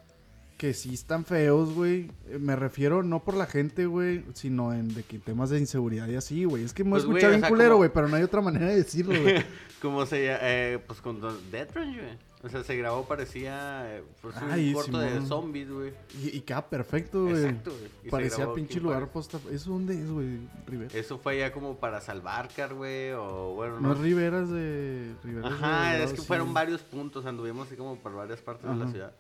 [0.61, 2.11] que sí están feos, güey.
[2.29, 6.07] Eh, Me refiero no por la gente, güey, sino en de que temas de inseguridad
[6.07, 6.65] y así, güey.
[6.65, 8.67] Es que me Pues, o bien sea, culero, como- güey, pero no hay otra manera
[8.67, 9.43] de decirlo, güey.
[9.81, 11.19] Como se llama, eh, pues con
[11.51, 12.19] Death Range, güey.
[12.43, 15.95] O sea, se grabó, parecía eh, pues, un corto de zombies, güey.
[16.23, 17.37] Y, y queda perfecto, güey.
[17.47, 18.11] Exacto, güey.
[18.11, 19.39] Parecía pinche lugar posta.
[19.51, 20.39] ¿Eso dónde es, güey?
[20.67, 20.91] Rivera.
[20.95, 23.93] Eso fue ya como para Salvarcar, güey, o bueno, No no.
[23.95, 25.15] es Riveras de.
[25.25, 26.27] Riveras Ajá, de es que sí.
[26.27, 29.13] fueron varios puntos, anduvimos así como por varias partes de la ciudad.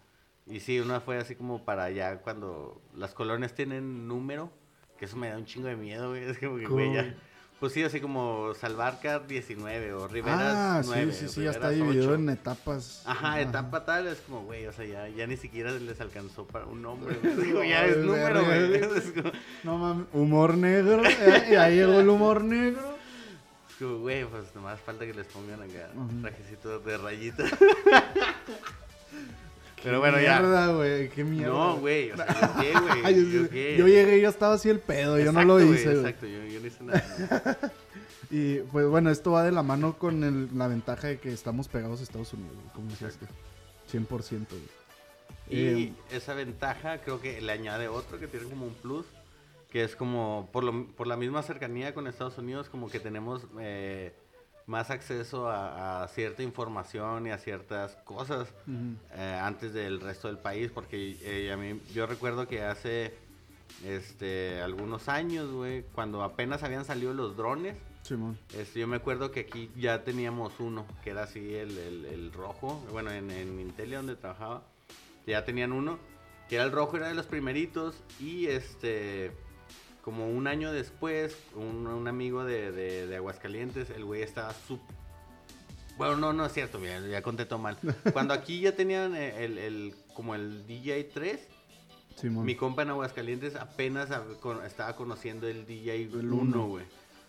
[0.46, 4.50] Y sí, una fue así como para allá cuando las colonias tienen número,
[4.98, 6.24] que eso me da un chingo de miedo, güey.
[6.24, 7.14] Es como que, güey, ya.
[7.60, 11.12] Pues sí, así como Salvarcar 19 o Riveras Ah, 9.
[11.12, 12.14] sí, sí, sí, ya está dividido 8.
[12.14, 13.02] en etapas.
[13.04, 16.64] Ajá, etapa tal, es como, güey, o sea, ya, ya ni siquiera les alcanzó para
[16.64, 18.80] un nombre, como, ya es número, güey.
[19.14, 19.30] como,
[19.62, 21.02] No mames, humor negro.
[21.04, 22.96] eh, Y ahí llegó el humor negro.
[23.68, 26.22] es como, güey, pues nomás falta que les pongan acá Ujú.
[26.22, 27.44] trajecitos de rayita.
[29.82, 30.40] Pero bueno, ya.
[30.40, 31.52] Mierda, güey, qué mierda.
[31.54, 33.14] No, güey, o sea, yo qué, güey.
[33.14, 33.76] Yo yo, qué.
[33.78, 35.96] yo llegué y ya estaba así el pedo, yo no Exacto, lo hice, güey.
[35.98, 37.58] Exacto, yo, yo no hice nada.
[38.32, 41.66] Y pues bueno, esto va de la mano con el- la ventaja de que estamos
[41.66, 43.26] pegados a Estados Unidos, güey, como decías que.
[43.98, 44.62] 100%, güey.
[45.48, 49.04] Y Eh, esa ventaja creo que le añade otro que tiene como un plus,
[49.68, 53.42] que es como por, lo, por la misma cercanía con Estados Unidos, como que tenemos
[53.58, 54.12] eh,
[54.66, 58.48] más acceso a, a cierta información y a ciertas cosas
[59.14, 63.14] eh, antes del resto del país, porque eh, a mí, yo recuerdo que hace
[63.84, 68.38] este, algunos años, güey, cuando apenas habían salido los drones, Simón.
[68.56, 72.32] este, yo me acuerdo que aquí ya teníamos uno, que era así el, el- el
[72.32, 74.62] rojo, bueno, en, en Intelia donde trabajaba,
[75.26, 75.98] ya tenían uno,
[76.48, 79.32] que era el rojo, era de los primeritos, y este,
[80.02, 84.96] como un año después, un, un amigo de, de- de Aguascalientes, el güey estaba súper...
[85.98, 87.76] Bueno, no, no es cierto, ya, ya conté todo mal.
[88.12, 91.40] Cuando aquí ya tenían eh, el, el- como el DJ 3,
[92.16, 92.44] Simón.
[92.46, 94.08] mi compa en Aguascalientes apenas
[94.40, 96.66] con- estaba conociendo el DJ El 1, uno.
[96.68, 96.84] güey.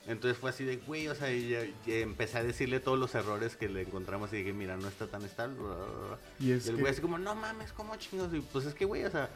[0.07, 3.55] Entonces fue así de, güey, o sea, ya- ya empecé a decirle todos los errores
[3.55, 5.55] que le encontramos y dije, mira, no está tan estable.
[5.59, 6.17] bla, bla, bla".
[6.39, 8.33] Y el que- güey así como, no mames, ¿cómo chingados?
[8.33, 9.29] Y pues es que, güey, o sea...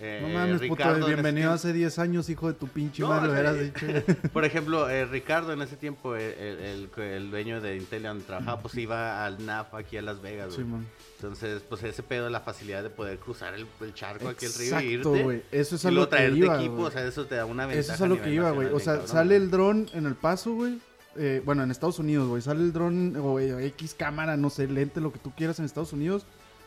[0.00, 3.26] eh, No mames, Ricardo puto, bienvenido hace 10 años, hijo de tu pinche No, madre,
[3.26, 3.72] lo hubieras eh,
[4.04, 4.28] dicho.
[4.32, 8.60] Por ejemplo, eh, Ricardo en ese tiempo, el, el- el dueño de Intel donde trabajaba,
[8.62, 10.58] pues iba al NAF aquí a Las Vegas, güey.
[10.64, 10.86] Simón.
[11.16, 14.54] Entonces, pues ese pedo de la facilidad de poder cruzar el, el charco aquí el
[14.54, 15.44] río y Exacto, irte.
[15.52, 17.80] Eso es a y lo que iba, equipo, o sea, eso te da una ventaja.
[17.80, 18.68] Eso es a lo que iba, güey.
[18.68, 20.78] O sea, cabrón, sale el dron en el paso, güey.
[21.16, 22.40] Eh, bueno, en Estados Unidos, güey.
[22.40, 25.92] Sale el dron o X cámara, no sé, lente, lo que tú quieras en Estados
[25.92, 26.24] Unidos.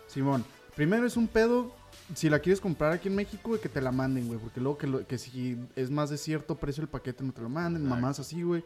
[0.07, 1.73] Simón, primero es un pedo.
[2.15, 4.39] Si la quieres comprar aquí en México, güey, que te la manden, güey.
[4.39, 7.41] Porque luego que, lo- que si es más de cierto precio el paquete, no te
[7.41, 7.87] lo manden.
[7.87, 8.63] Mamás así, güey.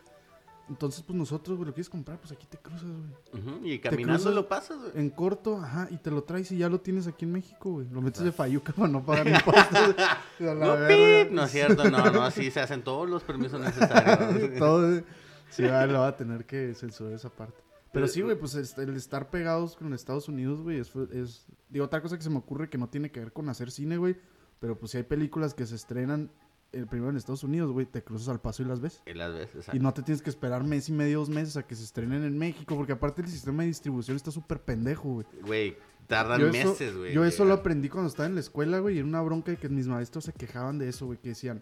[0.70, 3.42] Entonces, pues nosotros, güey, lo quieres comprar, pues aquí te cruzas, güey.
[3.42, 4.92] Ujú, Y caminando cruzas lo pasas, güey.
[4.96, 7.88] En corto, ajá, y te lo traes y ya lo tienes aquí en México, güey.
[7.90, 9.96] Lo metes de Fayuca para no pagar impuestos.
[10.40, 14.52] No, pip, no es cierto, no, no, sí se hacen todos los permisos necesarios.
[14.60, 15.02] Todo.
[15.50, 17.64] Sí, va, lo va a tener que censurar esa parte.
[17.94, 21.48] Pero sí, güey, pues est- el estar pegados con Estados Unidos, güey, es, es...
[21.70, 23.98] Digo, otra cosa que se me ocurre que no tiene que ver con hacer cine,
[23.98, 24.18] güey.
[24.60, 26.32] Pero pues si hay películas que se estrenan
[26.74, 29.02] el primero en Estados Unidos, güey, te cruzas al paso y las ves.
[29.06, 29.82] Y las veces, Y exacto.
[29.82, 32.38] no te tienes que esperar mes y medio, dos meses a que se estrenen en
[32.38, 35.26] México, porque aparte el sistema de distribución está súper pendejo, güey.
[35.46, 35.78] Güey,
[36.08, 37.14] tardan Yo meses, güey.
[37.14, 39.58] yo eso lo aprendí cuando estaba en la escuela, güey, y era una bronca de
[39.58, 41.62] que mis maestros se quejaban de eso, güey, que decían,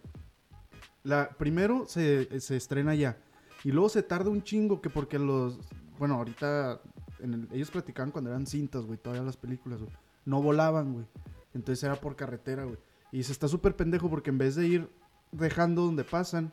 [1.04, 3.16] la, primero se, se estrena ya,
[3.64, 5.58] y luego se tarda un chingo, que porque los,
[5.98, 6.80] bueno, ahorita,
[7.20, 9.92] en el- ellos platicaban cuando eran cintas, güey, todavía las películas, güey,
[10.24, 11.06] no volaban, güey,
[11.54, 12.78] entonces era por carretera, güey,
[13.12, 14.90] y se está súper pendejo porque en vez de ir
[15.32, 16.52] dejando donde pasan,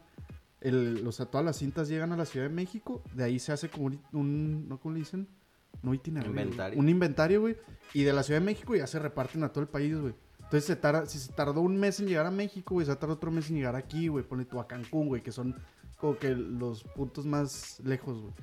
[0.61, 3.51] el, o sea, todas las cintas llegan a la Ciudad de México, de ahí se
[3.51, 4.79] hace como un, un- ¿no?
[4.79, 5.27] ¿Cómo le dicen?
[5.81, 6.31] No itinerario.
[6.31, 6.79] Inventario.
[6.79, 7.57] Un inventario, güey.
[7.93, 10.13] Y de la Ciudad de México ya se reparten a todo el país, güey.
[10.37, 13.17] Entonces, se tarda, si se tardó un mes en llegar a México, güey, se tardar
[13.17, 14.23] otro mes en llegar aquí, güey.
[14.23, 15.55] Ponle tú a Cancún, güey, que son
[15.97, 18.33] como que los puntos más lejos, güey.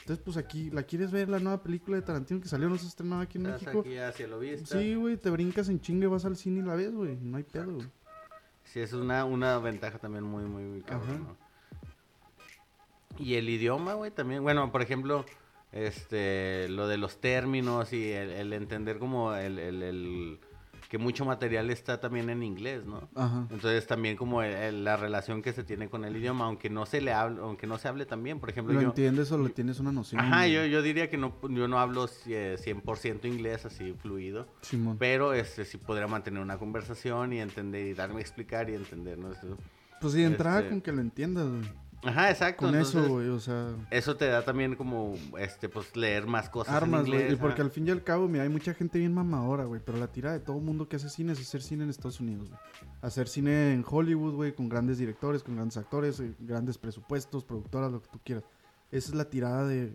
[0.00, 2.68] Entonces, pues aquí, ¿la quieres ver la nueva película de Tarantino que salió?
[2.68, 3.80] No se estrenaba aquí en Estás México.
[3.80, 4.78] aquí hacia lo vista.
[4.78, 7.16] Sí, güey, te brincas en chingue, vas al cine y la ves, güey.
[7.20, 7.86] No hay pedo, güey.
[8.64, 11.24] Sí, es una, una ventaja también muy, muy, muy cabrón.
[11.28, 11.36] ¿no?
[13.18, 14.42] Y el idioma, güey, también.
[14.42, 15.24] Bueno, por ejemplo,
[15.72, 20.40] este, lo de los términos y el, el entender como el, el- el-
[20.90, 23.08] que mucho material está también en inglés, ¿no?
[23.14, 23.46] Ajá.
[23.48, 26.84] Entonces también como el- el- la relación que se tiene con el idioma, aunque no
[26.84, 28.88] se le hable, aunque no se hable también, por ejemplo, ¿Lo yo...
[28.88, 30.20] entiendes o lo tienes una noción?
[30.20, 34.48] Ajá, yo, yo diría que no, yo no hablo eh, 100% inglés así fluido.
[34.62, 34.96] Simón.
[34.98, 39.16] Pero este sí podría mantener una conversación y entender y darme a explicar y entender,
[39.16, 39.30] ¿no?
[39.30, 39.56] Eso-
[40.00, 41.62] Pues sí, entrada este- con que lo entiendas, güey.
[42.02, 42.64] Ajá, exacto.
[42.64, 43.74] Con entonces, eso, güey, o sea...
[43.90, 47.32] Eso te da también como, este, pues, leer más cosas Armas, güey.
[47.32, 49.82] Y porque al fin y al cabo, mira, hay mucha gente bien mamadora, güey.
[49.84, 52.48] Pero la tira de todo mundo que hace cine es hacer cine en Estados Unidos,
[52.48, 52.60] güey.
[53.02, 57.92] Hacer cine en Hollywood, güey, con grandes directores, con grandes actores, eh, grandes presupuestos, productoras,
[57.92, 58.44] lo que tú quieras.
[58.90, 59.92] Esa es la tirada de.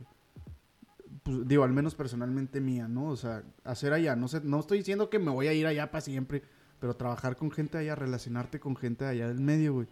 [1.23, 3.09] Pues, digo, al menos personalmente mía, ¿no?
[3.09, 4.15] O sea, hacer allá.
[4.15, 6.43] No sé, no estoy diciendo que me voy a ir allá para siempre.
[6.79, 9.87] Pero trabajar con gente allá, relacionarte con gente allá del medio, güey.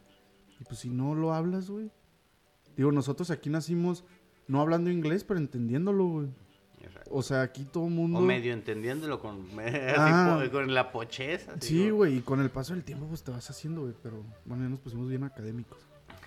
[0.59, 1.89] Y pues si no lo hablas, güey.
[2.77, 4.03] Digo, nosotros aquí nacimos
[4.47, 6.27] no hablando inglés, pero entendiéndolo, güey.
[6.81, 7.09] Exacto.
[7.13, 8.19] O sea, aquí todo el mundo.
[8.19, 9.47] O medio entendiéndolo con,
[9.97, 10.43] Ah.
[10.51, 11.53] con la pocheza.
[11.59, 13.93] Sí, güey, y con el paso del tiempo, pues te vas haciendo, güey.
[14.03, 15.77] Pero bueno, ya nos pusimos bien académicos.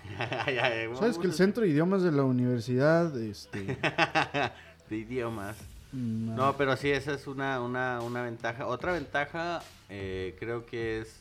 [0.97, 3.77] ¿Sabes que el centro de idiomas de la universidad, este.
[4.89, 5.57] de idiomas.
[5.91, 8.67] mm, No, pero sí, esa es una, una, una ventaja.
[8.67, 11.17] Otra ventaja eh, creo que es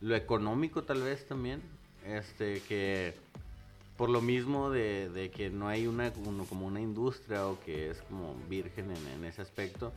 [0.00, 1.60] lo económico tal vez también.
[2.06, 3.14] Este, que
[4.02, 6.12] por lo mismo de, de que no hay una
[6.48, 9.92] como una industria o que es como virgen en, en ese aspecto.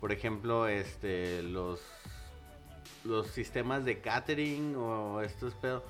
[0.00, 1.80] Por ejemplo, este, los,
[3.04, 5.82] los sistemas de catering o estos pedos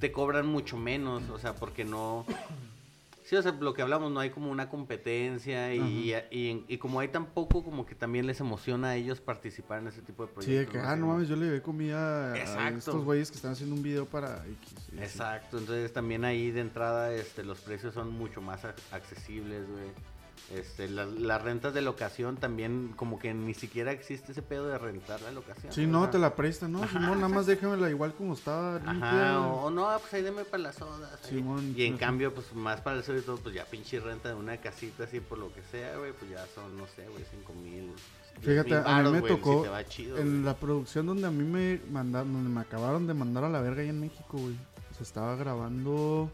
[0.00, 2.24] te cobran mucho menos, o sea, porque no...
[3.24, 7.00] Sí, o sea, lo que hablamos, no hay como una competencia y, y, y como
[7.00, 10.32] hay tan poco, como que también les emociona a ellos participar en ese tipo de
[10.32, 10.44] proyectos.
[10.44, 12.78] Sí, de que, ah, no mames, yo le llevé comida a Exacto.
[12.78, 14.74] estos güeyes que están haciendo un video para X.
[14.98, 19.86] Exacto, entonces también ahí de entrada este, los precios son mucho más ac- accesibles, güey.
[20.52, 24.76] Este, la- las rentas de locación también como que ni siquiera existe ese pedo de
[24.76, 25.72] rentar la locación.
[25.72, 26.86] Sí, no, te la prestan, ¿no?
[26.86, 28.76] Simón, nada más déjamela igual como estaba.
[28.76, 31.18] Ajá, o, o no, pues ahí deme para las sodas.
[31.22, 34.28] Simón, y en cambio, pues más para el sur y todo, pues ya pinche renta
[34.28, 37.24] de una casita así por lo que sea, güey, pues ya son, no sé, güey,
[37.30, 37.90] cinco mil.
[38.42, 40.42] Fíjate, a mí me güey, si tocó te va chido, en güey.
[40.44, 43.80] la producción donde a mí me mandaron, donde me acabaron de mandar a la verga
[43.80, 44.56] ahí en México, güey.
[44.96, 46.30] Se estaba grabando.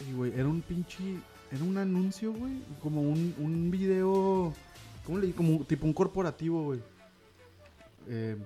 [0.00, 1.18] Y, güey, era un pinche.
[1.52, 2.62] Era un anuncio, güey.
[2.82, 4.54] Como un, un video.
[5.04, 5.36] ¿Cómo le digo?
[5.36, 6.80] Como tipo un corporativo, güey.
[8.08, 8.36] Eh,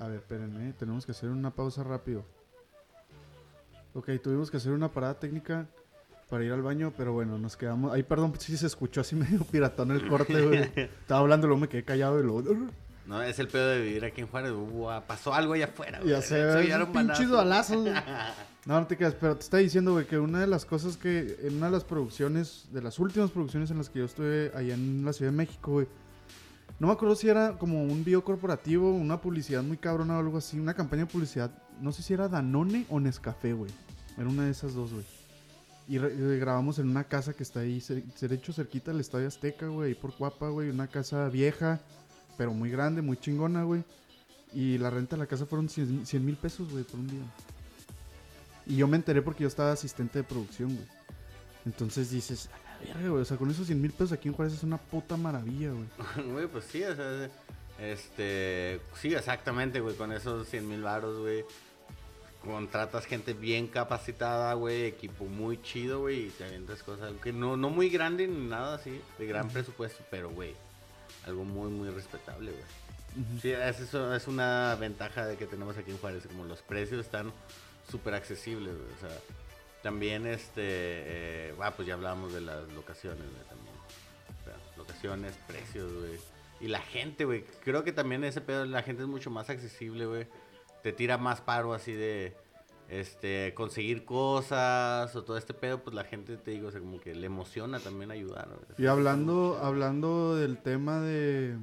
[0.00, 0.72] a ver, espérenme.
[0.72, 2.24] Tenemos que hacer una pausa rápido.
[3.94, 5.66] Ok, tuvimos que hacer una parada técnica
[6.28, 7.92] para ir al baño, pero bueno, nos quedamos.
[7.94, 10.58] Ay, perdón, si se escuchó así medio piratón el corte, güey.
[10.76, 12.42] Estaba hablando, luego me quedé callado y luego.
[13.06, 14.50] No, es el pedo de vivir aquí en Juárez.
[14.52, 16.10] Hubo- pasó algo allá afuera, güey.
[16.10, 17.82] Ya sé, Se es un balazos.
[17.82, 17.94] güey.
[18.66, 21.38] No, no te quedas, pero te está diciendo, güey, que una de las cosas que
[21.44, 24.74] en una de las producciones, de las últimas producciones en las que yo estuve allá
[24.74, 25.86] en la Ciudad de México, güey,
[26.80, 30.38] no me acuerdo si era como un video corporativo, una publicidad muy cabrona o algo
[30.38, 33.70] así, una campaña de publicidad, no sé si era Danone o Nescafé, güey.
[34.18, 35.04] Era una de esas dos, güey.
[35.86, 39.68] Y eh, grabamos en una casa que está ahí, cer- derecho cerquita del Estadio Azteca,
[39.68, 41.78] güey, ahí por Cuapa, güey, una casa vieja,
[42.36, 43.84] pero muy grande, muy chingona, güey.
[44.52, 47.22] Y la renta de la casa fueron 100 mil pesos, güey, por un día.
[48.66, 50.88] Y yo me enteré porque yo estaba asistente de producción, güey.
[51.66, 53.22] Entonces dices, a la verga, güey.
[53.22, 55.86] O sea, con esos 100 mil pesos aquí en Juárez es una puta maravilla, güey.
[56.32, 57.28] Güey, pues sí, o sea,
[57.80, 61.44] este, sí, exactamente, güey, con esos 100 mil varos, güey.
[62.44, 67.56] Contratas gente bien capacitada, güey, equipo muy chido, güey, y te avientas cosas que no,
[67.56, 70.54] no muy grande ni nada así, de gran presupuesto, pero, güey,
[71.26, 73.40] algo muy, muy respetable, güey.
[73.40, 77.00] Sí, es, eso, es una ventaja de que tenemos aquí en Juárez, como los precios
[77.00, 77.32] están
[77.90, 79.18] súper accesibles, güey, o sea,
[79.82, 83.74] también, este, eh, ah, pues ya hablábamos de las locaciones, güey, también.
[84.40, 86.18] O sea, locaciones, precios, güey.
[86.60, 90.06] Y la gente, güey, creo que también ese pedo, la gente es mucho más accesible,
[90.06, 90.26] güey.
[90.82, 92.36] Te tira más paro así de,
[92.88, 97.00] este, conseguir cosas o todo este pedo, pues la gente, te digo, o sea, como
[97.00, 98.60] que le emociona también ayudar, güey.
[98.78, 101.56] Y hablando, hablando del tema de.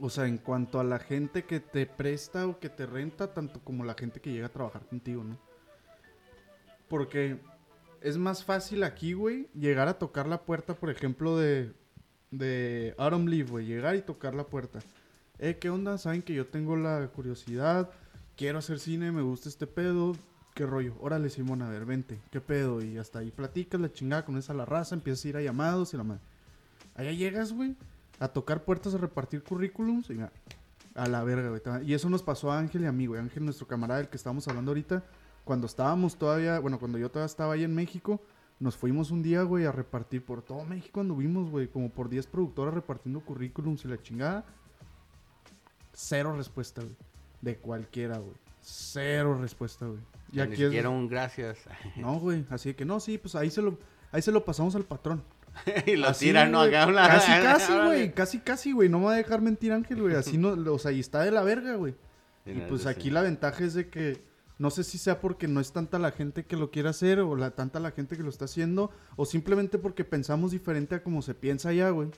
[0.00, 3.60] O sea, en cuanto a la gente que te presta o que te renta, tanto
[3.60, 5.38] como la gente que llega a trabajar contigo, ¿no?
[6.88, 7.38] Porque
[8.00, 11.72] es más fácil aquí, güey, llegar a tocar la puerta, por ejemplo, de,
[12.30, 13.66] de Autumn Leaf, güey.
[13.66, 14.80] Llegar y tocar la puerta.
[15.38, 15.96] Eh, ¿qué onda?
[15.98, 17.90] Saben que yo tengo la curiosidad,
[18.40, 20.16] quiero hacer cine, me gusta este pedo.
[20.54, 20.94] ¿Qué rollo?
[20.98, 22.18] Órale, Simón, a ver, vente.
[22.30, 22.82] ¿Qué pedo?
[22.82, 25.92] Y hasta ahí platicas la chingada con esa la raza, empiezas a ir a llamados
[25.92, 26.22] y la madre.
[26.94, 27.76] Allá llegas, güey,
[28.18, 30.32] a tocar puertas, a repartir currículums y mira,
[30.94, 31.86] a la verga, güey.
[31.86, 33.20] Y eso nos pasó a Ángel y a mí, güey.
[33.20, 35.04] Ángel, nuestro camarada, el que estábamos hablando ahorita,
[35.44, 38.22] cuando estábamos todavía, bueno, cuando yo todavía estaba ahí en México,
[38.58, 42.26] nos fuimos un día, güey, a repartir por todo México anduvimos, güey, como por 10
[42.28, 44.46] productoras repartiendo currículums y la chingada.
[45.92, 47.09] Cero respuesta, güey.
[47.40, 48.34] De cualquiera, güey.
[48.60, 50.00] Cero respuesta, güey.
[50.32, 50.58] Y Ni aquí es...
[50.58, 51.58] siquiera un gracias.
[51.96, 52.44] No, güey.
[52.50, 53.78] Así que no, sí, pues ahí se lo,
[54.12, 55.22] ahí se lo pasamos al patrón.
[55.86, 56.62] y lo Así, tiran, ¿no?
[56.62, 58.12] una- Casi, casi, güey.
[58.12, 58.88] Casi, casi, güey.
[58.88, 60.14] No me va a dejar mentir Ángel, güey.
[60.14, 61.94] Así no, o sea, y está de la verga, güey.
[62.46, 63.10] Y pues aquí sí.
[63.10, 64.22] la ventaja es de que
[64.58, 67.36] no sé si sea porque no es tanta la gente que lo quiere hacer o
[67.36, 71.22] la tanta la gente que lo está haciendo o simplemente porque pensamos diferente a como
[71.22, 72.10] se piensa allá, güey.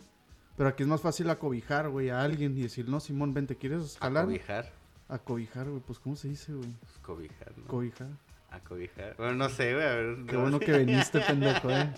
[0.57, 3.57] Pero aquí es más fácil acobijar, güey, a alguien y decir, no, Simón, ven, ¿te
[3.57, 4.25] quieres jalar?
[4.25, 4.73] Acobijar.
[5.15, 5.81] Acobijar, güey.
[5.87, 6.69] Pues, ¿cómo se dice, güey?
[6.81, 7.67] Pues, cobijar, ¿no?
[7.67, 8.09] Cobijar.
[8.51, 9.15] Acobijar.
[9.17, 9.87] Bueno, no sé, güey.
[9.87, 10.65] a ver, Qué no bueno sé.
[10.67, 11.93] que viniste, pendejo, eh.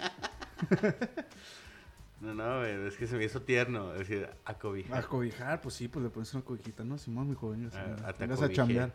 [2.20, 2.86] No, no, güey.
[2.86, 4.98] Es que se me hizo tierno decir acobijar.
[4.98, 6.96] Acobijar, pues sí, pues le pones una cobijita, ¿no?
[6.98, 8.92] Simón, mi joven, Ah, ah, te a chambear.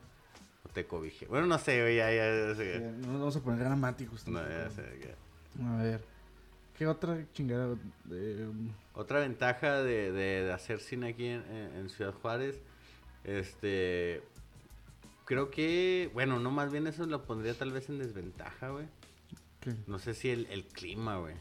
[0.66, 1.26] O te cobijé.
[1.28, 1.98] Bueno, no sé, güey.
[1.98, 2.64] Ya, ya, ya.
[2.80, 4.28] Ya, No nos vamos a poner gramáticos.
[4.28, 4.84] No, ya sé.
[5.02, 5.68] ya.
[5.74, 6.04] A ver.
[6.78, 7.76] ¿Qué otra chingada?
[8.12, 8.50] Eh,
[8.94, 12.62] Otra ventaja de, de- de hacer cine aquí en Ciudad Juárez,
[13.24, 14.22] este,
[15.26, 18.86] creo que, bueno, no, más bien eso lo pondría tal vez en desventaja, güey.
[19.62, 19.74] ¿qué?
[19.88, 21.36] No sé si el, el clima, güey.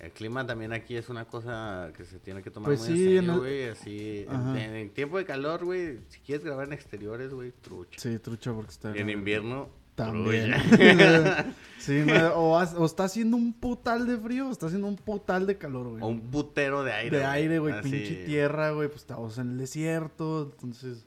[0.00, 2.92] El clima también aquí es una cosa que se tiene que tomar Pues muy sí,
[2.92, 3.64] en serio, el- güey.
[3.68, 7.98] Así, en, tiempo de calor, güey, si quieres grabar en exteriores, güey, trucha.
[8.00, 8.94] Sí, trucha porque está.
[8.94, 10.52] En invierno, También.
[10.52, 11.46] trucha.
[11.78, 14.96] sí, no, o, has- o está haciendo un putal de frío o está haciendo un
[14.96, 16.02] putal de calor, güey.
[16.02, 17.18] o un putero de aire.
[17.18, 17.90] de aire, güey, Así.
[17.90, 21.06] pinche tierra, güey, pues estamos en el desierto, entonces...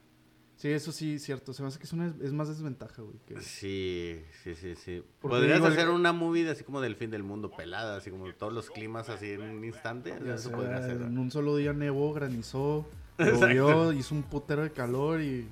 [0.56, 1.54] Sí, eso sí, cierto.
[1.54, 3.18] Se me hace que es, una, es más desventaja, güey.
[3.28, 5.04] que- Sí, sí, sí, sí.
[5.20, 7.98] Porque Podrías digo, el- hacer una movie de así como del fin del mundo pelada,
[7.98, 10.16] así como todos los climas así en un instante.
[10.26, 11.00] Ya eso sea, podría ser.
[11.04, 12.88] en un solo día nevó, granizó,
[13.20, 15.48] llovió, hizo un putero de calor y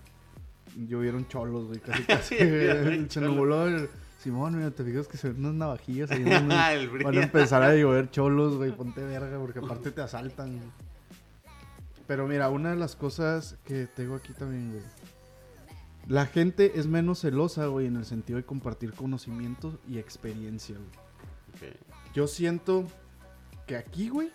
[0.76, 2.38] llovieron cholos, güey, casi casi.
[2.38, 3.36] Se cholos.
[3.36, 3.90] nubló el...
[4.20, 6.24] Simón, mira, te fijas que se ven unas navajillas ahí.
[6.26, 6.90] en El.
[7.04, 10.58] Van a empezar a llover cholos, güey, ponte verga, porque aparte te asaltan.
[10.58, 10.70] güey.
[12.08, 14.84] Pero mira, una de las cosas que tengo aquí también, güey.
[16.08, 21.70] La gente es menos celosa, güey, en el sentido de compartir conocimientos y experiencia, güey.
[21.72, 21.78] Ok.
[22.16, 22.88] Yo siento
[23.68, 24.32] que aquí, güey,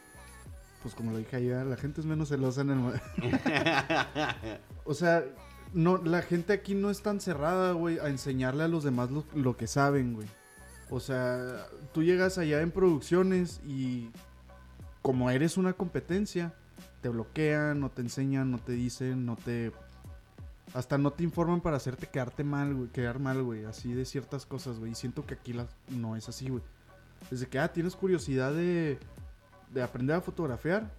[0.82, 3.00] pues como lo dije ayer, la gente es menos celosa en el...
[4.84, 5.24] o sea,
[5.72, 9.56] no, la gente aquí no es tan cerrada, güey, a enseñarle a los demás lo,
[9.56, 10.26] que saben, güey.
[10.90, 14.10] O sea, tú llegas allá en producciones y
[15.02, 16.54] como eres una competencia,
[17.00, 19.72] te bloquean, no te enseñan, no te dicen, no te...
[20.72, 24.46] Hasta no te informan para hacerte quedarte mal, güey, quedar mal, güey, así de ciertas
[24.46, 24.92] cosas, güey.
[24.92, 25.52] Y siento que aquí
[25.88, 26.62] no es así, güey.
[27.28, 28.98] Desde que, ah, tienes curiosidad de,
[29.72, 30.92] de aprender a fotografiar,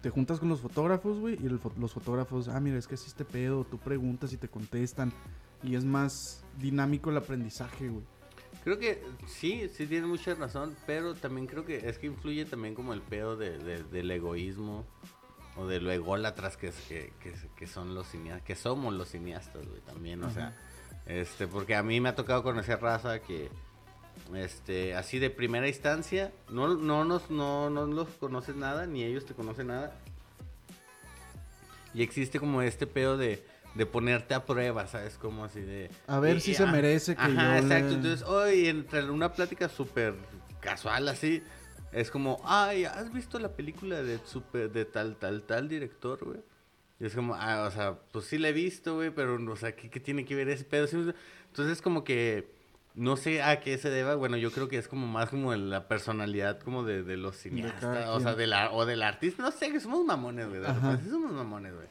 [0.00, 3.06] te juntas con los fotógrafos, güey, y fo- los fotógrafos, ah, mira, es que así
[3.08, 5.12] este pedo, tú preguntas y te contestan,
[5.62, 8.04] y es más dinámico el aprendizaje, güey.
[8.64, 12.74] Creo que sí, sí tienes mucha razón, pero también creo que es que influye también
[12.74, 14.84] como el pedo de, de- del egoísmo
[15.56, 19.66] o de lo ególatras que, que, que, que son los cineastas, que somos los cineastas,
[19.66, 20.54] güey, también, o sea,
[21.06, 23.48] este, porque a mí me ha tocado conocer raza que,
[24.34, 29.24] este, así de primera instancia, no, no, nos, no, no los conoces nada, ni ellos
[29.24, 29.96] te conocen nada,
[31.94, 33.42] y existe como este pedo de,
[33.74, 35.16] de ponerte a prueba, ¿sabes?
[35.18, 35.90] Como así de...
[36.06, 37.94] A ver si se ah, merece que Ajá, yo le- exacto.
[37.94, 40.14] Entonces, hoy entre una plática súper
[40.60, 41.42] casual así,
[41.92, 46.40] es como, ay, ¿has visto la película de super, de tal, tal, tal director, güey?
[47.00, 49.74] Y es como, ah, o sea, pues sí la he visto, güey, pero, o sea,
[49.74, 50.86] ¿qué, qué tiene que ver ese pedo?
[50.86, 52.50] Entonces es como que,
[52.98, 55.88] no sé a qué se deba, bueno, yo creo que es como más como la
[55.88, 59.70] personalidad como de, de los cineastas, o sea, de la, o del artista, no sé,
[59.72, 60.66] que somos mamones, güey, de
[61.02, 61.86] sí somos mamones, güey.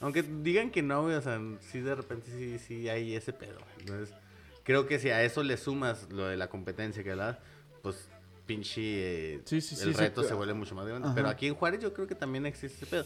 [0.00, 3.54] Aunque digan que no, güey, o sea, sí de repente sí, sí hay ese pedo,
[3.58, 3.70] güey.
[3.80, 4.14] Entonces,
[4.62, 7.38] creo que si a eso le sumas lo de la competencia que hablas,
[7.82, 8.08] pues
[8.46, 11.06] pinche eh, Sí, el sí, reto se vuelve mucho más grande.
[11.06, 11.14] Ajá.
[11.14, 13.04] Pero aquí en Juárez yo creo que también existe ese pedo.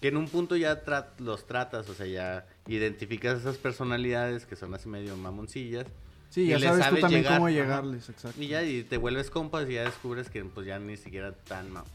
[0.00, 4.56] Que en un punto ya tra- los tratas, o sea, ya identificas esas personalidades que
[4.56, 5.86] son así medio mamoncillas.
[6.30, 8.40] Sí, ya sabes tú también llegar, cómo llegarles, exacto.
[8.40, 11.70] Y ya y te vuelves compas y ya descubres que pues ya ni siquiera tan
[11.70, 11.90] mamón.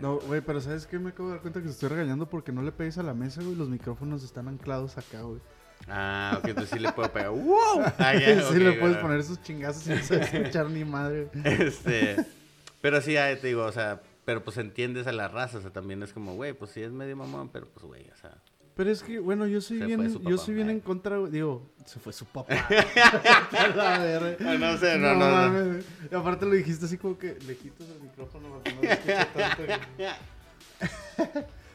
[0.00, 0.98] No, güey, pero ¿sabes qué?
[0.98, 3.14] Me acabo de dar cuenta que te estoy regañando porque no le pegues a la
[3.14, 3.54] mesa, güey.
[3.54, 5.40] Los micrófonos están anclados acá, güey.
[5.88, 7.30] Ah, ok, entonces sí le puedo pegar.
[7.32, 7.82] ¡Wow!
[7.98, 9.00] Ah, ya, sí, le puedes bueno.
[9.00, 11.28] poner esos chingazos a escuchar ni madre.
[11.44, 12.16] Este,
[12.80, 15.70] pero sí, ya te digo, o sea, pero pues entiendes a la raza, o sea,
[15.70, 18.36] también es como, güey, pues sí es medio mamón, pero pues, güey, o sea,
[18.76, 21.30] Pero es que, bueno, yo soy Se bien, yo soy bien en contra, güey.
[21.30, 22.54] Digo, se fue su papá.
[23.76, 25.64] Ah, no sé, no, no, no.
[25.70, 25.84] güey.
[26.10, 28.80] Y aparte lo dijiste así como que lejitos el micrófono no tanto.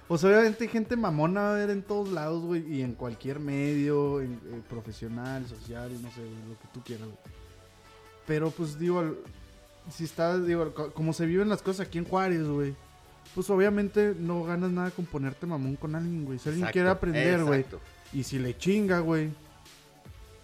[0.08, 3.39] Pues obviamente hay gente mamona va a haber en todos lados, güey, y en cualquier
[3.39, 7.18] medio, en, eh, profesional, social, no sé, güey, lo que tú quieras, güey.
[8.28, 9.16] Pero pues digo,
[9.91, 12.76] si estás, digo, co- como se viven las cosas aquí en Juárez, güey,
[13.36, 16.39] pues obviamente no ganas nada con ponerte mamón con alguien, güey.
[16.39, 17.65] Si alguien Exacto, quiere aprender, güey,
[18.13, 19.30] y si le chinga, güey,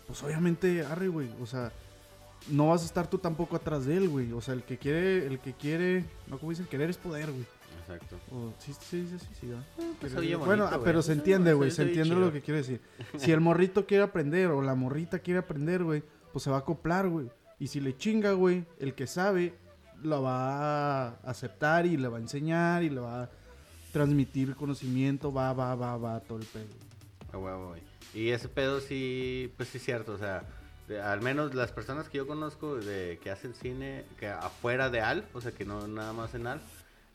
[0.07, 1.29] pues obviamente arre, güey.
[1.41, 1.71] O sea,
[2.49, 4.31] no vas a estar tú tampoco atrás de él, güey.
[4.33, 7.45] O sea, el que quiere, el que quiere, no como dicen, querer es poder, güey.
[7.81, 8.15] Exacto.
[8.31, 9.63] O, sí, sí, sí, sí, sí, ¿verdad?
[9.99, 11.71] pues Querer- oye bonito, bueno, pero se Pues, entiende, no, güey.
[11.71, 12.19] se entiende chido.
[12.19, 12.81] lo que quiere decir.
[13.17, 16.59] Si el morrito quiere aprender o la morrita quiere aprender, güey, pues se va a
[16.59, 17.29] acoplar, güey.
[17.59, 19.53] Y si le chinga, güey, el que sabe
[20.03, 23.29] lo va a aceptar y le va a enseñar y le va a
[23.91, 26.65] transmitir conocimiento, va, va, va, va, todo el pedo.
[28.13, 30.43] Y ese pedo sí, pues sí es cierto, o sea,
[31.03, 35.35] al menos las personas que yo conozco de que hacen cine, que afuera de ALF,
[35.35, 36.63] o sea, que no nada más en ALF,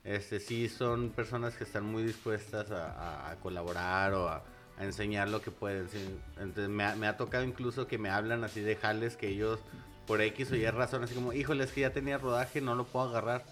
[0.03, 4.43] este, sí son personas que están muy dispuestas a, colaborar o a,
[4.79, 5.87] enseñar lo que pueden.
[6.39, 9.59] Entonces me ha, me ha tocado incluso que me hablan así de jales que ellos,
[10.07, 12.85] por X o Y razón, así como, híjole, es que ya tenía rodaje, no lo
[12.85, 13.45] puedo agarrar.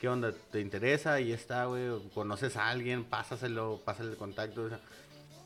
[0.00, 0.32] ¿Qué onda?
[0.50, 1.14] ¿Te interesa?
[1.14, 1.88] Ahí está, güey.
[2.12, 3.04] ¿Conoces a alguien?
[3.04, 4.64] Pásaselo, pásale el contacto.
[4.64, 4.80] o sea,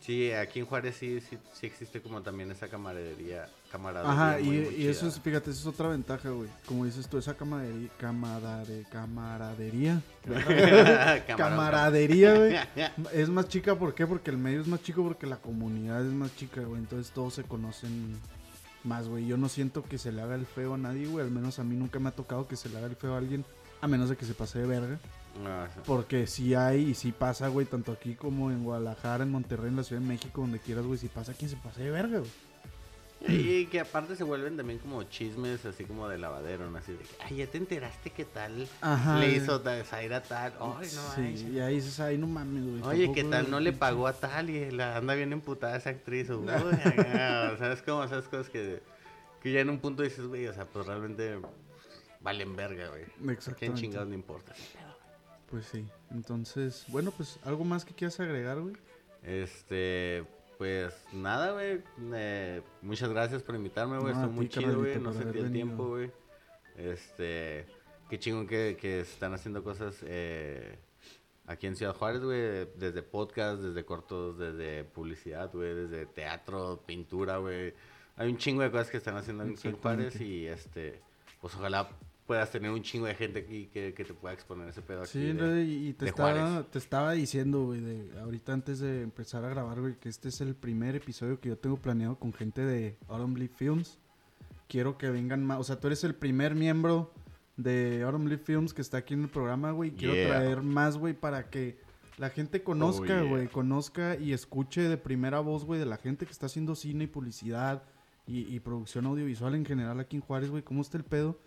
[0.01, 3.49] Sí, aquí en Juárez sí, sí, sí existe como también esa camaradería.
[3.71, 6.49] camaradería Ajá, y, muy, muy y eso es, fíjate, eso es otra ventaja, güey.
[6.67, 10.01] Como dices tú, esa camaradería, camarade, camaradería,
[11.37, 12.57] camaradería, güey,
[13.13, 14.07] es más chica, ¿por qué?
[14.07, 16.81] Porque el medio es más chico, porque la comunidad es más chica, güey.
[16.81, 18.19] Entonces todos se conocen
[18.89, 19.27] más, güey.
[19.27, 21.25] Yo no siento que se le haga el feo a nadie, güey.
[21.25, 23.19] Al menos a mí nunca me ha tocado que se le haga el feo a
[23.19, 23.45] alguien,
[23.81, 24.99] a menos de que se pase de verga.
[25.87, 29.77] Porque sí hay y sí pasa, güey, tanto aquí como en Guadalajara, en Monterrey, en
[29.77, 30.99] la Ciudad de México, donde quieras, güey.
[30.99, 32.31] Si pasa quien se pase de verga, güey.
[33.27, 36.79] Y que aparte se vuelven también como chismes así como de lavadero, ¿no?
[36.79, 39.19] Así de que, ay, ya te enteraste que tal Ajá.
[39.19, 40.53] le hizo ta- Zaira tal.
[40.61, 42.83] Ay, no sí, y ahí dices, ay, no mames, güey.
[42.83, 46.31] Oye, ¿qué tal no le pagó a tal y la anda bien emputada esa actriz?
[46.31, 48.05] Uy, acá, ¿Sabes cómo?
[48.05, 48.81] Esas cosas que,
[49.43, 51.41] que ya en un punto dices, güey, o sea, pues realmente
[52.21, 53.05] valen verga, güey.
[53.17, 53.81] ¿Quién Exactamente.
[53.81, 54.53] chingados le importa?
[55.51, 55.85] Pues sí.
[56.13, 58.77] Entonces, bueno, pues algo más que quieras agregar, güey.
[59.25, 60.25] Este,
[60.59, 61.83] pues nada, güey.
[62.15, 64.13] eh, muchas gracias por invitarme, güey.
[64.13, 64.99] No, Estuvo muy chido, güey.
[64.99, 66.11] No sentí el tiempo, güey.
[66.77, 67.65] Este,
[68.11, 70.79] qué chingón que, que están haciendo cosas eh,
[71.47, 72.69] aquí en Ciudad Juárez, güey.
[72.77, 75.75] Desde podcast, desde cortos, desde publicidad, güey.
[75.75, 77.73] Desde teatro, pintura, güey.
[78.17, 80.25] Hay un chingo de cosas que están haciendo en Juárez Exactamente.
[80.25, 81.01] y este,
[81.41, 81.89] pues ojalá
[82.29, 85.11] puedas tener un chingo de gente aquí que, que te pueda exponer ese pedo aquí.
[85.13, 89.03] Sí, de- no, y te de estaba, te estaba diciendo, güey, de ahorita antes de
[89.03, 92.33] empezar a grabar, güey, que este es el primer episodio que yo tengo planeado con
[92.33, 93.99] gente de Autumn Leaf Films.
[94.69, 97.13] Quiero que vengan más, o sea, tú eres el primer miembro
[97.57, 99.91] de Autumn Leaf Films que está aquí en el programa, güey.
[99.93, 100.29] Quiero Yeah.
[100.29, 101.79] traer más, güey, para que
[102.19, 103.23] la gente conozca, Oh, yeah.
[103.23, 107.05] güey, conozca y escuche de primera voz, güey, de la gente que está haciendo cine
[107.05, 107.83] y publicidad
[108.27, 111.41] y, y producción audiovisual en general aquí en Juárez, güey, cómo está el pedo.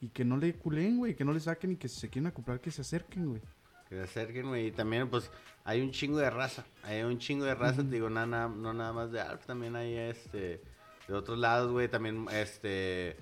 [0.00, 2.26] Y que no le culen, güey, que no le saquen y que si se quieren
[2.28, 3.42] acoplar, que se acerquen, güey.
[3.88, 4.66] Que se acerquen, güey.
[4.66, 5.30] Y también, pues,
[5.64, 6.64] hay un chingo de raza.
[6.82, 9.46] Hay un chingo de raza, te digo, nada, no nada más de Alf.
[9.46, 10.60] También hay, este,
[11.08, 11.88] de otros lados, güey.
[11.88, 13.16] También, este, eh,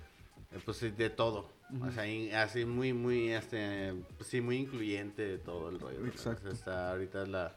[0.65, 1.53] pues, de todo.
[1.81, 5.99] O sea, in- así muy, muy, este, pues, sí, muy incluyente de todo el rollo.
[6.01, 6.15] güey, ¿no?
[6.15, 6.51] O sea, Exacto.
[6.51, 7.57] está ahorita la,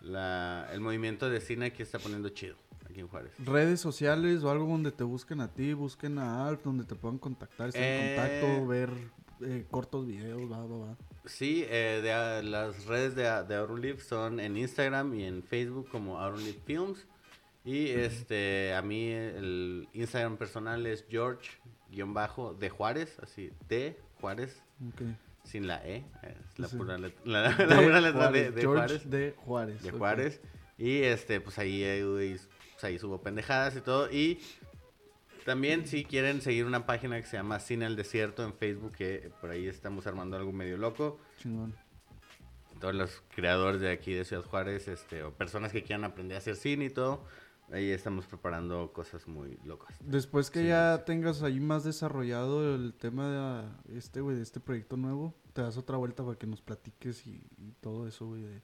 [0.00, 2.56] la, el movimiento de cine aquí está poniendo chido,
[2.98, 3.32] aquí en Juárez.
[3.44, 7.18] Redes sociales o algo donde te busquen a ti, busquen a Alf, donde te puedan
[7.18, 8.90] contactar, estar en Eh, contacto, ver
[9.42, 10.96] eh, cortos videos, va, va, va.
[11.24, 16.18] Sí, eh, de, a- las redes de, de son en Instagram y en Facebook como
[16.18, 17.06] Auronlive Films.
[17.64, 24.62] Y este, a mí el Instagram personal es George-bajo de Juárez, así, de Juárez,
[25.44, 26.76] sin la E, es la Sí.
[26.76, 29.10] pura letra, la, la pura letra de, de George Juárez.
[29.10, 29.82] de Juárez.
[29.82, 29.90] de.
[29.90, 30.40] Juárez.
[30.78, 32.36] Y este, pues ahí, ahí,
[32.78, 34.08] pues, ahí subo pendejadas y todo.
[34.10, 34.40] Y
[35.44, 39.32] también si quieren seguir una página que se llama Cine al Desierto en Facebook, que
[39.40, 41.18] por ahí estamos armando algo medio loco.
[41.38, 41.74] Chingón.
[42.78, 46.38] Todos los creadores de aquí de Ciudad Juárez, este, o personas que quieran aprender a
[46.38, 47.24] hacer cine y todo.
[47.72, 49.96] Ahí estamos preparando cosas muy locas.
[50.00, 54.60] Después que Sí, ya tengas ahí más desarrollado el tema de este, güey, de este
[54.60, 58.42] proyecto nuevo, te das otra vuelta para que nos platiques y, y todo eso, güey,
[58.42, 58.62] de,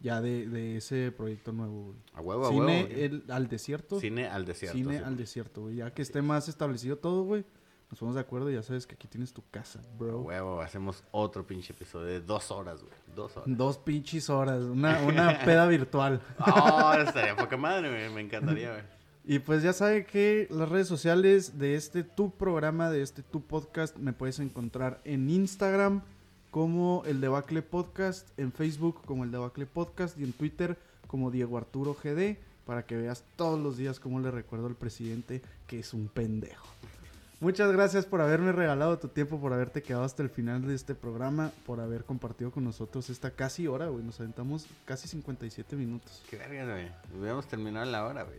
[0.00, 1.96] ya de, de ese proyecto nuevo, güey.
[2.14, 2.88] A huevo, a Cine huevo.
[3.00, 4.00] el- al desierto.
[4.00, 4.76] Cine al Desierto.
[4.78, 5.04] Cine sí.
[5.04, 5.76] al desierto, güey.
[5.76, 7.44] Ya que esté más establecido todo, güey,
[7.90, 10.20] nos ponemos de acuerdo y ya sabes que aquí tienes tu casa, A bro.
[10.22, 12.94] huevo, hacemos otro pinche episodio de dos horas, güey.
[13.14, 13.48] Dos horas.
[13.56, 16.20] Dos pinches horas, una, una peda virtual.
[16.44, 18.10] Oh, estaría poca madre, güey.
[18.14, 18.82] Me encantaría, güey.
[19.26, 23.40] Y pues ya sabe que las redes sociales de este tu programa, de este tu
[23.40, 26.02] podcast, me puedes encontrar en Instagram
[26.54, 30.78] como el Debacle Podcast, en Facebook como el Debacle Podcast y en Twitter
[31.08, 35.42] como Diego Arturo GD para que veas todos los días cómo le recuerdo al presidente
[35.66, 36.68] que es un pendejo.
[37.40, 40.94] Muchas gracias por haberme regalado tu tiempo, por haberte quedado hasta el final de este
[40.94, 44.04] programa, por haber compartido con nosotros esta casi hora, güey.
[44.04, 46.22] Nos aventamos casi 57 minutos.
[46.30, 46.88] Qué verga, güey.
[47.18, 48.38] Hubiéramos terminado la hora, güey.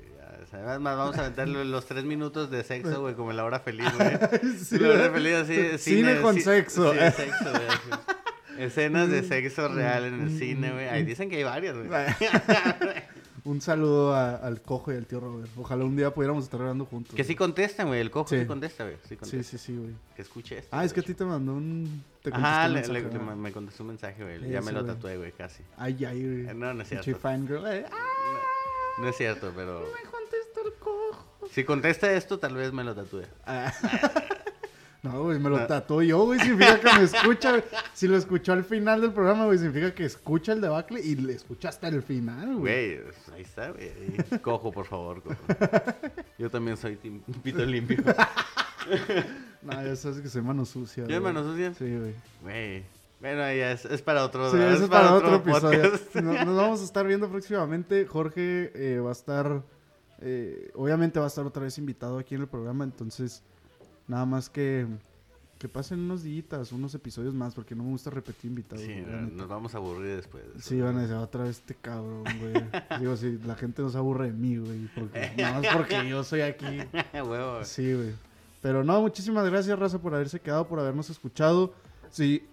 [0.54, 3.60] Además, vamos a aventar lo- los tres minutos de sexo, güey, como en la hora
[3.60, 4.12] feliz, güey.
[4.64, 5.78] Sí, la hora feliz, así.
[5.78, 6.94] Cine con sexo.
[6.94, 7.68] Sí, sexo, güey.
[7.68, 7.90] así.
[8.58, 10.88] Escenas de sexo real en el cine, güey.
[10.88, 11.90] Ahí dicen que hay varias, güey.
[13.44, 15.52] Un saludo a- al cojo y al tío Robert.
[15.56, 17.14] Ojalá un día pudiéramos estar grabando juntos.
[17.14, 18.00] Que sí contestan, güey.
[18.02, 18.46] El cojo sí, Sí.
[18.48, 18.96] contesta, güey.
[19.08, 19.92] Sí Sí, sí, sí, güey.
[20.16, 20.70] Que escuche esto.
[20.76, 22.04] Ah, es que a ti te mandó un...
[22.24, 24.50] Te Ajá, un le- mensaje, me contestó un mensaje, güey.
[24.50, 25.62] Ya me lo tatué, güey, casi.
[25.78, 26.56] Ay, ay, güey.
[26.58, 27.16] No, no es cierto.
[27.20, 27.68] fangirl.
[27.68, 27.96] Eh, ah,
[29.00, 29.84] No es cierto, pero...
[31.56, 33.24] Si contesta esto, tal vez me lo tatúe.
[33.46, 33.74] Ah.
[35.04, 36.40] No, güey, me lo tatuó yo, güey.
[36.40, 37.52] Significa que me escucha.
[37.52, 37.64] güey.
[37.94, 41.34] Si lo escuchó al final del programa, güey, significa que escucha el debacle y le
[41.34, 42.96] escucha hasta el final, güey.
[42.96, 44.42] Güey, pues, ahí está, güey.
[44.42, 45.36] Cojo, por favor, cojo.
[46.40, 48.04] Yo también soy team pito limpio.
[49.62, 51.04] No, ya sabes que soy mano sucia.
[51.04, 51.20] ¿Yo güey.
[51.20, 51.72] mano sucia?
[51.76, 52.16] Sí, güey.
[52.42, 52.84] Güey.
[53.20, 55.92] Bueno, ya es, es para otro Sí, es para otro episodio.
[56.22, 58.06] nos vamos a estar viendo próximamente.
[58.06, 59.62] Jorge eh, va a estar,
[60.28, 63.44] eh, obviamente va a estar otra vez invitado aquí en el programa, entonces
[64.08, 64.88] nada más que,
[65.60, 68.84] que pasen unos días, unos episodios más, porque no me gusta repetir invitados.
[68.84, 70.44] Sí, güey, nos vamos a aburrir después.
[70.52, 70.60] de.
[70.60, 72.54] Sí, van a decir otra vez este cabrón, güey.
[73.00, 76.24] Digo, si la gente no se aburre de mí, güey, porque, nada más porque yo
[76.24, 76.66] soy aquí.
[77.64, 78.14] Sí, güey.
[78.64, 81.72] Pero no, muchísimas gracias, Raza, por haberse quedado, por habernos escuchado.
[82.10, 82.44] Si,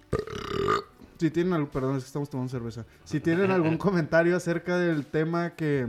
[1.16, 2.84] si tienen algún, perdón, es que estamos tomando cerveza.
[3.04, 5.88] Si tienen algún comentario acerca del tema que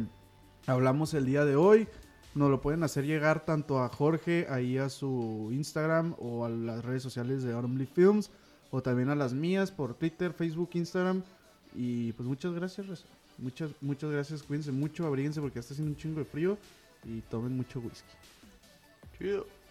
[0.68, 1.88] hablamos el día de hoy,
[2.36, 6.84] nos lo pueden hacer llegar tanto a Jorge, ahí a su Instagram o a las
[6.84, 8.32] redes sociales de Autumnly Films,
[8.72, 11.22] o también a las mías por Twitter, Facebook, Instagram.
[11.76, 13.06] Y pues muchas gracias.
[13.38, 14.44] Muchas, muchas gracias.
[14.44, 16.58] Cuídense mucho, abríguense porque está haciendo un chingo de frío
[17.04, 18.14] y tomen mucho whisky.
[19.18, 19.63] Chido.